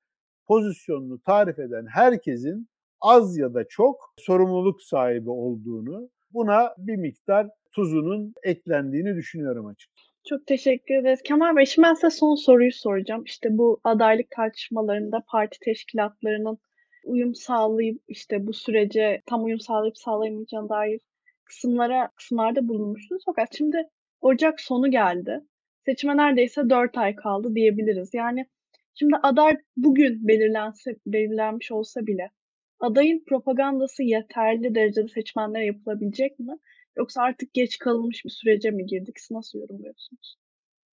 pozisyonunu 0.47 1.21
tarif 1.21 1.59
eden 1.59 1.87
herkesin 1.87 2.69
az 3.01 3.39
ya 3.39 3.55
da 3.55 3.65
çok 3.69 4.15
sorumluluk 4.19 4.83
sahibi 4.83 5.31
olduğunu, 5.31 6.11
buna 6.33 6.75
bir 6.79 6.97
miktar 6.97 7.49
tuzunun 7.73 8.35
eklendiğini 8.43 9.17
düşünüyorum 9.17 9.67
açıkçası. 9.67 10.14
Çok 10.29 10.47
teşekkür 10.47 10.95
ederiz. 10.95 11.23
Kemal 11.23 11.57
Bey, 11.57 11.67
şimdi 11.67 11.89
ben 11.89 11.95
size 11.95 12.11
son 12.11 12.35
soruyu 12.35 12.73
soracağım. 12.73 13.25
İşte 13.25 13.49
bu 13.59 13.81
adaylık 13.85 14.31
tartışmalarında 14.31 15.25
parti 15.29 15.59
teşkilatlarının 15.61 16.59
uyum 17.05 17.35
sağlayıp 17.35 18.03
işte 18.09 18.47
bu 18.47 18.53
sürece 18.53 19.23
tam 19.27 19.45
uyum 19.45 19.61
sağlayıp 19.61 19.99
sağlayamayacağına 19.99 20.69
dair 20.69 21.01
kısımlara 21.45 22.11
kısımlarda 22.17 22.69
bulunmuştunuz. 22.69 23.23
Fakat 23.27 23.57
şimdi 23.57 23.89
Ocak 24.21 24.61
sonu 24.61 24.91
geldi. 24.91 25.41
Seçime 25.87 26.17
neredeyse 26.17 26.71
4 26.71 26.99
ay 26.99 27.17
kaldı 27.17 27.55
diyebiliriz. 27.55 28.15
Yani 28.15 28.47
şimdi 28.95 29.17
aday 29.23 29.57
bugün 29.77 30.29
belirlense, 30.29 30.97
belirlenmiş 31.07 31.73
olsa 31.73 32.07
bile 32.07 32.31
adayın 32.81 33.25
propagandası 33.25 34.03
yeterli 34.03 34.75
derecede 34.75 35.09
seçmenlere 35.09 35.67
yapılabilecek 35.67 36.39
mi? 36.39 36.59
Yoksa 36.97 37.23
artık 37.23 37.55
geç 37.55 37.79
kalınmış 37.79 38.25
bir 38.25 38.31
sürece 38.31 38.71
mi 38.71 38.87
girdik? 38.87 39.21
Siz 39.21 39.31
nasıl 39.31 39.59
yorumluyorsunuz? 39.59 40.37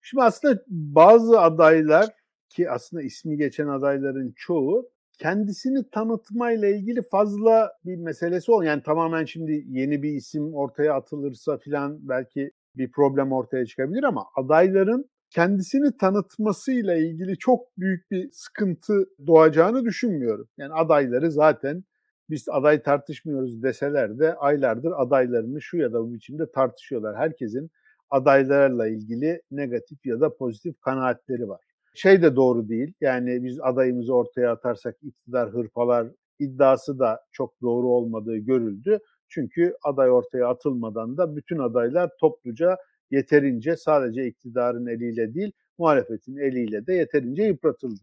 Şimdi 0.02 0.24
aslında 0.24 0.64
bazı 0.68 1.40
adaylar 1.40 2.10
ki 2.50 2.70
aslında 2.70 3.04
ismi 3.04 3.38
geçen 3.38 3.68
adayların 3.68 4.34
çoğu 4.36 4.90
kendisini 5.20 5.90
tanıtmayla 5.90 6.68
ilgili 6.68 7.02
fazla 7.02 7.72
bir 7.86 7.96
meselesi 7.96 8.52
ol. 8.52 8.64
Yani 8.64 8.84
tamamen 8.84 9.26
şimdi 9.26 9.64
yeni 9.68 10.04
bir 10.04 10.14
isim 10.14 10.54
ortaya 10.54 10.94
atılırsa 10.94 11.58
filan 11.58 12.10
belki 12.10 12.52
bir 12.76 12.92
problem 12.92 13.32
ortaya 13.32 13.66
çıkabilir 13.66 14.04
ama 14.04 14.26
adayların 14.36 15.10
kendisini 15.30 15.98
tanıtmasıyla 15.98 16.96
ilgili 16.96 17.38
çok 17.38 17.78
büyük 17.78 18.12
bir 18.12 18.30
sıkıntı 18.32 19.06
doğacağını 19.28 19.86
düşünmüyorum. 19.86 20.48
Yani 20.58 20.74
adayları 20.74 21.32
zaten 21.32 21.84
biz 22.32 22.50
aday 22.50 22.84
tartışmıyoruz 22.84 23.64
deseler 23.64 24.20
de 24.20 24.36
aylardır 24.36 24.94
adaylarını 24.96 25.62
şu 25.62 25.78
ya 25.78 25.94
da 25.94 26.02
bu 26.02 26.14
biçimde 26.14 26.52
tartışıyorlar. 26.52 27.16
Herkesin 27.16 27.72
adaylarla 28.10 28.88
ilgili 28.88 29.42
negatif 29.52 30.06
ya 30.06 30.22
da 30.22 30.36
pozitif 30.36 30.82
kanaatleri 30.82 31.50
var. 31.50 31.62
Şey 31.94 32.22
de 32.22 32.36
doğru 32.36 32.70
değil. 32.70 32.94
Yani 33.02 33.44
biz 33.44 33.60
adayımızı 33.62 34.16
ortaya 34.16 34.52
atarsak 34.52 34.96
iktidar 35.02 35.50
hırpalar 35.50 36.08
iddiası 36.40 37.00
da 37.00 37.22
çok 37.32 37.62
doğru 37.62 37.88
olmadığı 37.88 38.38
görüldü. 38.38 39.00
Çünkü 39.30 39.76
aday 39.84 40.12
ortaya 40.12 40.48
atılmadan 40.48 41.18
da 41.18 41.36
bütün 41.36 41.60
adaylar 41.60 42.10
topluca 42.20 42.78
yeterince 43.12 43.78
sadece 43.78 44.28
iktidarın 44.28 44.88
eliyle 44.88 45.34
değil 45.34 45.52
muhalefetin 45.78 46.38
eliyle 46.38 46.88
de 46.88 46.94
yeterince 46.94 47.44
yıpratıldı. 47.44 48.02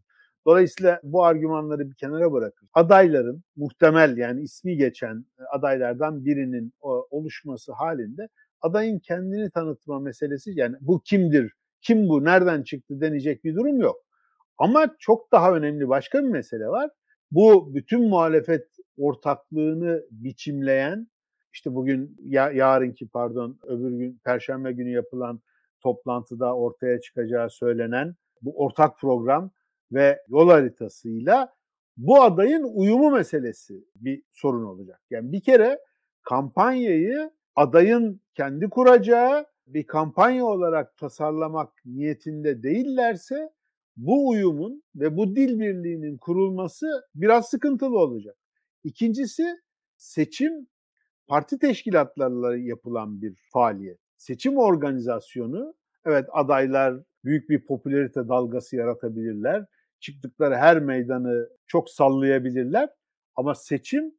Dolayısıyla 0.49 1.01
bu 1.03 1.24
argümanları 1.24 1.90
bir 1.90 1.94
kenara 1.94 2.32
bırakır. 2.32 2.68
Adayların 2.74 3.42
muhtemel 3.57 4.16
yani 4.16 4.42
ismi 4.42 4.76
geçen 4.76 5.24
adaylardan 5.51 6.24
birinin 6.24 6.72
oluşması 7.11 7.72
halinde 7.72 8.28
adayın 8.61 8.99
kendini 8.99 9.51
tanıtma 9.51 10.01
meselesi 10.01 10.53
yani 10.55 10.76
bu 10.80 11.01
kimdir, 11.01 11.53
kim 11.80 12.09
bu, 12.09 12.24
nereden 12.24 12.62
çıktı 12.62 13.01
denecek 13.01 13.44
bir 13.44 13.55
durum 13.57 13.80
yok. 13.80 13.96
Ama 14.59 14.96
çok 14.99 15.32
daha 15.32 15.55
önemli 15.55 15.88
başka 15.88 16.18
bir 16.18 16.28
mesele 16.28 16.68
var. 16.68 16.90
Bu 17.30 17.74
bütün 17.74 18.09
muhalefet 18.09 18.66
ortaklığını 18.99 20.03
biçimleyen 20.11 21.09
işte 21.53 21.74
bugün 21.74 22.16
ya, 22.24 22.51
yarınki 22.51 23.09
pardon 23.09 23.59
öbür 23.62 23.90
gün 23.90 24.20
perşembe 24.24 24.72
günü 24.72 24.90
yapılan 24.90 25.40
toplantıda 25.80 26.57
ortaya 26.57 27.01
çıkacağı 27.01 27.51
söylenen 27.51 28.14
bu 28.42 28.64
ortak 28.64 28.99
program 28.99 29.51
ve 29.93 30.22
yol 30.28 30.49
haritasıyla 30.49 31.53
bu 31.97 32.22
adayın 32.22 32.62
uyumu 32.74 33.11
meselesi 33.11 33.84
bir 33.95 34.22
sorun 34.30 34.64
olacak. 34.64 35.01
Yani 35.11 35.32
bir 35.32 35.41
kere 35.41 35.78
kampanyayı 36.22 37.30
adayın 37.57 38.20
kendi 38.34 38.68
kuracağı 38.68 39.47
bir 39.66 39.86
kampanya 39.86 40.45
olarak 40.45 40.97
tasarlamak 40.97 41.72
niyetinde 41.84 42.62
değillerse 42.62 43.51
bu 43.97 44.28
uyumun 44.28 44.82
ve 44.97 45.16
bu 45.16 45.36
dil 45.36 45.61
birliğinin 45.61 46.18
kurulması 46.18 46.86
biraz 47.14 47.49
sıkıntılı 47.49 47.99
olacak. 47.99 48.36
İkincisi 48.84 49.61
seçim 49.97 50.66
parti 51.26 51.59
teşkilatlarıyla 51.59 52.57
yapılan 52.57 53.22
bir 53.22 53.34
faaliyet. 53.53 53.99
Seçim 54.16 54.59
organizasyonu 54.59 55.74
evet 56.07 56.26
adaylar 56.32 57.01
büyük 57.24 57.51
bir 57.51 57.66
popülerite 57.66 58.28
dalgası 58.28 58.76
yaratabilirler. 58.76 59.66
Çıktıkları 60.01 60.57
her 60.57 60.78
meydanı 60.78 61.49
çok 61.66 61.90
sallayabilirler. 61.90 62.88
Ama 63.36 63.55
seçim 63.55 64.14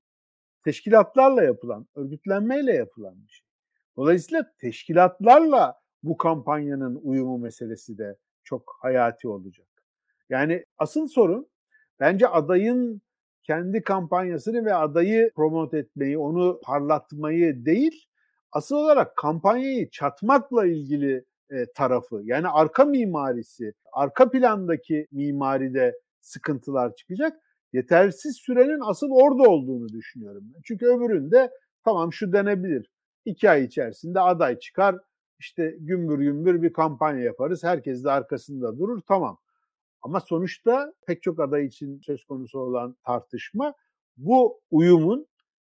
teşkilatlarla 0.64 1.44
yapılan, 1.44 1.88
örgütlenmeyle 1.96 2.74
yapılan 2.74 3.16
bir 3.28 3.32
şey. 3.32 3.48
Dolayısıyla 3.98 4.54
teşkilatlarla 4.58 5.80
bu 6.04 6.18
kampanyanın 6.18 7.00
uyumu 7.04 7.38
meselesi 7.38 7.98
de 7.98 8.18
çok 8.44 8.78
hayati 8.82 9.28
olacak. 9.28 9.68
Yani 10.30 10.66
asıl 10.78 11.08
sorun 11.08 11.48
bence 12.00 12.28
adayın 12.28 13.02
kendi 13.44 13.84
kampanyasını 13.84 14.66
ve 14.66 14.74
adayı 14.74 15.32
promote 15.36 15.78
etmeyi, 15.78 16.18
onu 16.18 16.60
parlatmayı 16.64 17.66
değil, 17.66 18.06
asıl 18.52 18.76
olarak 18.76 19.18
kampanyayı 19.18 19.90
çatmakla 19.90 20.66
ilgili 20.66 21.26
e, 21.52 21.66
tarafı. 21.76 22.22
Yani 22.24 22.48
arka 22.48 22.86
mimarisi, 22.86 23.74
arka 23.94 24.32
plandaki 24.32 25.08
mimaride 25.12 26.00
sıkıntılar 26.20 26.96
çıkacak. 26.96 27.40
Yetersiz 27.74 28.38
sürenin 28.38 28.80
asıl 28.90 29.08
orada 29.12 29.50
olduğunu 29.50 29.90
düşünüyorum 29.90 30.44
ben. 30.56 30.62
Çünkü 30.64 30.86
öbüründe 30.86 31.52
tamam 31.84 32.14
şu 32.14 32.34
denebilir. 32.34 32.92
İki 33.26 33.50
ay 33.50 33.64
içerisinde 33.64 34.20
aday 34.20 34.60
çıkar, 34.60 34.96
işte 35.40 35.76
gümbür 35.80 36.20
gümbür 36.20 36.62
bir 36.62 36.74
kampanya 36.74 37.24
yaparız. 37.24 37.64
Herkes 37.64 38.04
de 38.04 38.12
arkasında 38.12 38.80
durur, 38.80 39.02
tamam. 39.08 39.38
Ama 40.02 40.20
sonuçta 40.20 40.94
pek 41.08 41.24
çok 41.24 41.40
aday 41.40 41.66
için 41.66 42.00
söz 42.00 42.26
konusu 42.26 42.60
olan 42.60 42.96
tartışma 43.06 43.74
bu 44.18 44.62
uyumun 44.72 45.28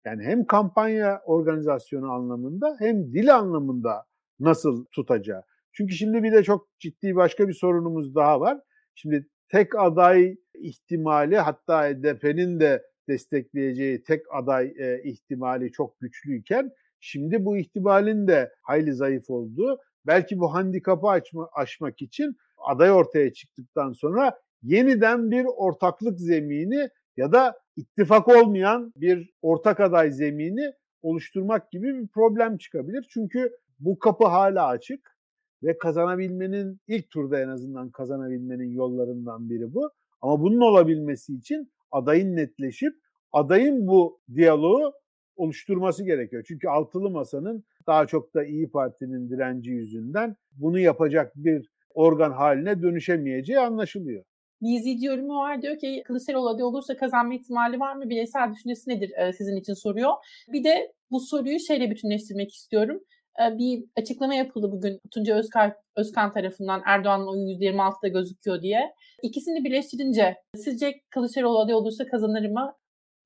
yani 0.05 0.23
hem 0.23 0.45
kampanya 0.45 1.21
organizasyonu 1.25 2.11
anlamında 2.11 2.75
hem 2.79 3.13
dil 3.13 3.35
anlamında 3.35 4.05
nasıl 4.39 4.85
tutacağı. 4.85 5.43
Çünkü 5.77 5.95
şimdi 5.95 6.23
bir 6.23 6.31
de 6.31 6.43
çok 6.43 6.79
ciddi 6.79 7.15
başka 7.15 7.47
bir 7.47 7.53
sorunumuz 7.53 8.15
daha 8.15 8.39
var. 8.39 8.59
Şimdi 8.95 9.27
tek 9.49 9.75
aday 9.75 10.35
ihtimali 10.53 11.37
hatta 11.37 11.89
HDP'nin 11.89 12.59
de 12.59 12.83
destekleyeceği 13.07 14.03
tek 14.03 14.21
aday 14.31 14.73
e, 14.77 15.01
ihtimali 15.03 15.71
çok 15.71 15.99
güçlüyken 15.99 16.71
şimdi 16.99 17.45
bu 17.45 17.57
ihtimalin 17.57 18.27
de 18.27 18.51
hayli 18.61 18.93
zayıf 18.93 19.29
olduğu 19.29 19.77
belki 20.07 20.39
bu 20.39 20.53
handikapı 20.53 21.07
açma, 21.07 21.49
aşmak 21.53 22.01
için 22.01 22.37
aday 22.57 22.91
ortaya 22.91 23.33
çıktıktan 23.33 23.91
sonra 23.91 24.39
yeniden 24.63 25.31
bir 25.31 25.45
ortaklık 25.45 26.19
zemini 26.19 26.89
ya 27.17 27.31
da 27.31 27.59
ittifak 27.75 28.27
olmayan 28.27 28.93
bir 28.95 29.33
ortak 29.41 29.79
aday 29.79 30.11
zemini 30.11 30.71
oluşturmak 31.01 31.71
gibi 31.71 32.01
bir 32.01 32.07
problem 32.07 32.57
çıkabilir. 32.57 33.07
Çünkü 33.09 33.51
bu 33.79 33.99
kapı 33.99 34.25
hala 34.25 34.67
açık 34.67 35.16
ve 35.63 35.77
kazanabilmenin 35.77 36.79
ilk 36.87 37.09
turda 37.09 37.41
en 37.41 37.47
azından 37.47 37.89
kazanabilmenin 37.89 38.71
yollarından 38.71 39.49
biri 39.49 39.73
bu. 39.73 39.91
Ama 40.21 40.41
bunun 40.41 40.61
olabilmesi 40.61 41.33
için 41.33 41.71
adayın 41.91 42.35
netleşip 42.35 42.93
adayın 43.31 43.87
bu 43.87 44.19
diyaloğu 44.35 44.93
oluşturması 45.35 46.03
gerekiyor. 46.03 46.43
Çünkü 46.47 46.67
altılı 46.67 47.09
masanın 47.09 47.63
daha 47.87 48.07
çok 48.07 48.33
da 48.33 48.45
İyi 48.45 48.69
Parti'nin 48.69 49.29
direnci 49.29 49.71
yüzünden 49.71 50.35
bunu 50.51 50.79
yapacak 50.79 51.31
bir 51.35 51.69
organ 51.93 52.31
haline 52.31 52.81
dönüşemeyeceği 52.81 53.59
anlaşılıyor. 53.59 54.23
İzleyici 54.61 55.05
yorumu 55.05 55.35
var 55.35 55.61
diyor 55.61 55.77
ki 55.77 56.03
Kılıçdaroğlu 56.05 56.49
aday 56.49 56.63
olursa 56.63 56.97
kazanma 56.97 57.33
ihtimali 57.33 57.79
var 57.79 57.95
mı? 57.95 58.09
Bireysel 58.09 58.53
düşüncesi 58.53 58.89
nedir 58.89 59.11
sizin 59.37 59.55
için 59.55 59.73
soruyor. 59.73 60.11
Bir 60.53 60.63
de 60.63 60.93
bu 61.11 61.19
soruyu 61.19 61.59
şeyle 61.59 61.91
bütünleştirmek 61.91 62.53
istiyorum. 62.53 62.99
E, 63.41 63.57
bir 63.57 63.83
açıklama 63.95 64.33
yapıldı 64.33 64.71
bugün 64.71 64.99
Tunca 65.11 65.35
Özkan, 65.35 65.73
Özkan 65.95 66.33
tarafından 66.33 66.81
Erdoğan'ın 66.85 67.27
oyu 67.27 67.41
%26'da 67.41 68.07
gözüküyor 68.07 68.61
diye. 68.61 68.93
İkisini 69.23 69.63
birleştirince 69.65 70.35
sizce 70.55 71.01
Kılıçdaroğlu 71.09 71.59
aday 71.59 71.75
olursa 71.75 72.05
kazanır 72.05 72.49
mı? 72.49 72.73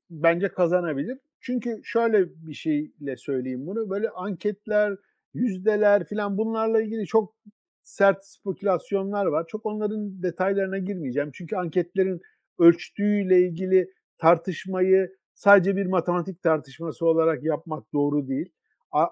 Bence 0.09 0.47
kazanabilir. 0.47 1.18
Çünkü 1.39 1.82
şöyle 1.84 2.26
bir 2.47 2.53
şeyle 2.53 3.18
söyleyeyim 3.18 3.68
bunu. 3.68 3.89
Böyle 3.89 4.09
anketler, 4.09 4.97
yüzdeler 5.34 6.05
filan 6.05 6.38
bunlarla 6.38 6.82
ilgili 6.82 7.05
çok 7.05 7.36
sert 7.84 8.26
spekülasyonlar 8.26 9.26
var. 9.26 9.45
Çok 9.47 9.66
onların 9.66 10.24
detaylarına 10.24 10.78
girmeyeceğim. 10.78 11.32
Çünkü 11.34 11.55
anketlerin 11.55 12.22
ölçtüğüyle 12.59 13.39
ilgili 13.39 13.93
tartışmayı 14.18 15.16
sadece 15.34 15.76
bir 15.76 15.86
matematik 15.86 16.43
tartışması 16.43 17.05
olarak 17.05 17.43
yapmak 17.43 17.93
doğru 17.93 18.28
değil. 18.28 18.49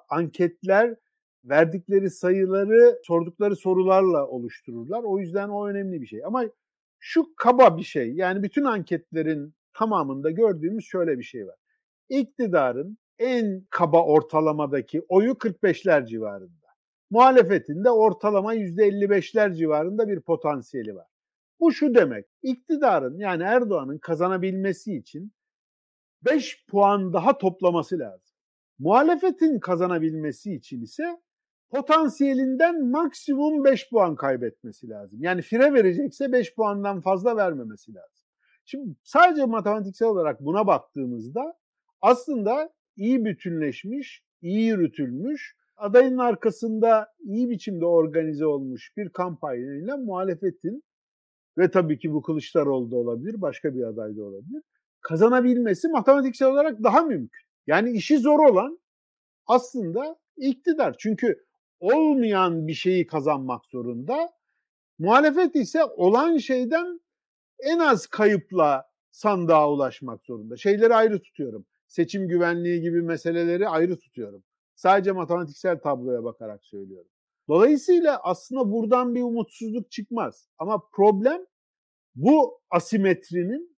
Anketler 0.10 0.96
verdikleri 1.44 2.10
sayıları 2.10 3.00
sordukları 3.04 3.56
sorularla 3.56 4.28
oluştururlar. 4.28 5.04
O 5.04 5.20
yüzden 5.20 5.50
o 5.50 5.68
önemli 5.68 6.02
bir 6.02 6.08
şey. 6.08 6.26
Ama 6.26 6.44
şu 7.00 7.26
kaba 7.36 7.78
bir 7.78 7.84
şey. 7.84 8.14
Yani 8.14 8.44
bütün 8.44 8.64
anketlerin 8.64 9.54
tamamında 9.74 10.32
gördüğümüz 10.32 10.86
şöyle 10.86 11.18
bir 11.18 11.24
şey 11.24 11.48
var. 11.48 11.56
İktidarın 12.10 12.98
en 13.20 13.68
kaba 13.70 14.06
ortalamadaki 14.06 15.02
oyu 15.10 15.32
45'ler 15.32 16.08
civarında 16.08 16.60
muhalefetin 17.10 17.84
de 17.84 17.90
ortalama 17.92 18.56
%55'ler 18.56 19.56
civarında 19.56 20.08
bir 20.08 20.20
potansiyeli 20.20 20.96
var. 20.96 21.08
Bu 21.60 21.72
şu 21.72 21.96
demek, 21.96 22.26
iktidarın 22.44 23.20
yani 23.20 23.44
Erdoğan'ın 23.44 23.98
kazanabilmesi 23.98 24.96
için 24.96 25.34
5 26.22 26.66
puan 26.68 27.14
daha 27.14 27.38
toplaması 27.38 28.00
lazım. 28.00 28.29
Muhalefetin 28.80 29.60
kazanabilmesi 29.60 30.54
için 30.54 30.82
ise 30.82 31.04
potansiyelinden 31.70 32.86
maksimum 32.86 33.64
5 33.64 33.90
puan 33.90 34.16
kaybetmesi 34.16 34.90
lazım. 34.90 35.20
Yani 35.22 35.42
fire 35.42 35.74
verecekse 35.74 36.32
5 36.32 36.56
puandan 36.56 37.02
fazla 37.02 37.38
vermemesi 37.38 37.94
lazım. 37.94 38.26
Şimdi 38.66 38.96
sadece 39.04 39.46
matematiksel 39.46 40.08
olarak 40.08 40.46
buna 40.46 40.68
baktığımızda 40.68 41.54
aslında 42.02 42.74
iyi 42.96 43.26
bütünleşmiş, 43.26 44.24
iyi 44.42 44.68
yürütülmüş 44.68 45.56
adayın 45.78 46.18
arkasında 46.18 47.08
iyi 47.20 47.50
biçimde 47.50 47.86
organize 47.86 48.46
olmuş 48.46 48.98
bir 48.98 49.10
kampanyayla 49.10 49.98
muhalefetin 49.98 50.84
ve 51.58 51.72
tabii 51.72 52.00
ki 52.00 52.14
bu 52.14 52.22
Kılıçdaroğlu 52.22 52.92
da 52.92 52.96
olabilir, 52.96 53.42
başka 53.42 53.76
bir 53.76 53.84
aday 53.84 54.18
da 54.18 54.24
olabilir. 54.24 54.62
Kazanabilmesi 55.02 55.88
matematiksel 55.88 56.48
olarak 56.48 56.84
daha 56.84 57.02
mümkün. 57.02 57.49
Yani 57.70 57.92
işi 57.92 58.18
zor 58.18 58.40
olan 58.50 58.80
aslında 59.48 60.20
iktidar. 60.38 60.96
Çünkü 61.00 61.46
olmayan 61.80 62.68
bir 62.68 62.74
şeyi 62.74 63.08
kazanmak 63.08 63.66
zorunda. 63.66 64.30
Muhalefet 65.00 65.56
ise 65.56 65.86
olan 65.86 66.38
şeyden 66.38 67.02
en 67.60 67.80
az 67.80 68.08
kayıpla 68.08 68.90
sandığa 69.12 69.72
ulaşmak 69.72 70.26
zorunda. 70.26 70.58
Şeyleri 70.58 70.96
ayrı 70.96 71.22
tutuyorum. 71.22 71.66
Seçim 71.88 72.28
güvenliği 72.28 72.82
gibi 72.82 73.02
meseleleri 73.02 73.68
ayrı 73.68 74.00
tutuyorum. 74.00 74.44
Sadece 74.76 75.12
matematiksel 75.12 75.80
tabloya 75.80 76.24
bakarak 76.24 76.66
söylüyorum. 76.66 77.12
Dolayısıyla 77.48 78.20
aslında 78.24 78.72
buradan 78.72 79.16
bir 79.16 79.22
umutsuzluk 79.22 79.92
çıkmaz. 79.92 80.50
Ama 80.58 80.90
problem 80.92 81.46
bu 82.16 82.62
asimetrinin 82.70 83.78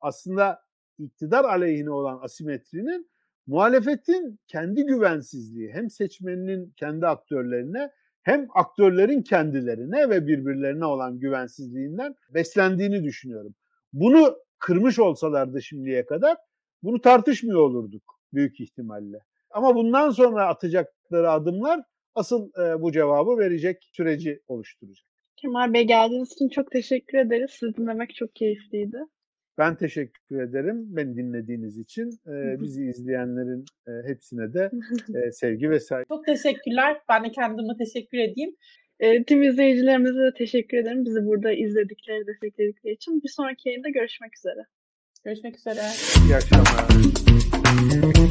aslında 0.00 0.62
iktidar 0.98 1.44
aleyhine 1.44 1.90
olan 1.90 2.18
asimetrinin 2.22 3.10
muhalefetin 3.46 4.40
kendi 4.46 4.82
güvensizliği 4.86 5.72
hem 5.72 5.90
seçmeninin 5.90 6.72
kendi 6.76 7.06
aktörlerine 7.06 7.90
hem 8.22 8.48
aktörlerin 8.54 9.22
kendilerine 9.22 10.10
ve 10.10 10.26
birbirlerine 10.26 10.84
olan 10.84 11.18
güvensizliğinden 11.18 12.14
beslendiğini 12.34 13.04
düşünüyorum. 13.04 13.54
Bunu 13.92 14.36
kırmış 14.58 14.98
olsalardı 14.98 15.62
şimdiye 15.62 16.06
kadar 16.06 16.36
bunu 16.82 17.00
tartışmıyor 17.00 17.60
olurduk 17.60 18.20
büyük 18.32 18.60
ihtimalle. 18.60 19.18
Ama 19.50 19.74
bundan 19.74 20.10
sonra 20.10 20.46
atacakları 20.48 21.30
adımlar 21.30 21.82
asıl 22.14 22.50
e, 22.62 22.82
bu 22.82 22.92
cevabı 22.92 23.38
verecek 23.38 23.88
süreci 23.92 24.42
oluşturacak. 24.48 25.06
Kemal 25.36 25.72
Bey 25.72 25.86
geldiğiniz 25.86 26.32
için 26.32 26.48
çok 26.48 26.70
teşekkür 26.70 27.18
ederiz. 27.18 27.50
Sizi 27.50 27.76
dinlemek 27.76 28.14
çok 28.14 28.34
keyifliydi. 28.34 28.98
Ben 29.58 29.76
teşekkür 29.76 30.40
ederim 30.40 30.96
beni 30.96 31.16
dinlediğiniz 31.16 31.78
için. 31.78 32.10
Ee, 32.26 32.60
bizi 32.60 32.84
izleyenlerin 32.84 33.64
e, 33.88 34.08
hepsine 34.08 34.54
de 34.54 34.70
e, 35.14 35.32
sevgi 35.32 35.70
ve 35.70 35.80
saygı. 35.80 36.08
Çok 36.08 36.26
teşekkürler. 36.26 36.96
Ben 37.08 37.24
de 37.24 37.30
kendime 37.32 37.76
teşekkür 37.78 38.18
edeyim. 38.18 38.56
E, 39.00 39.24
tüm 39.24 39.42
izleyicilerimize 39.42 40.20
de 40.20 40.32
teşekkür 40.38 40.76
ederim. 40.78 41.04
Bizi 41.04 41.26
burada 41.26 41.52
izledikleri, 41.52 42.26
destekledikleri 42.26 42.94
için. 42.94 43.22
Bir 43.22 43.28
sonraki 43.28 43.68
yayında 43.68 43.88
görüşmek 43.88 44.36
üzere. 44.36 44.60
Görüşmek 45.24 45.56
üzere. 45.56 45.80
İyi 46.26 46.36
akşamlar. 46.36 48.25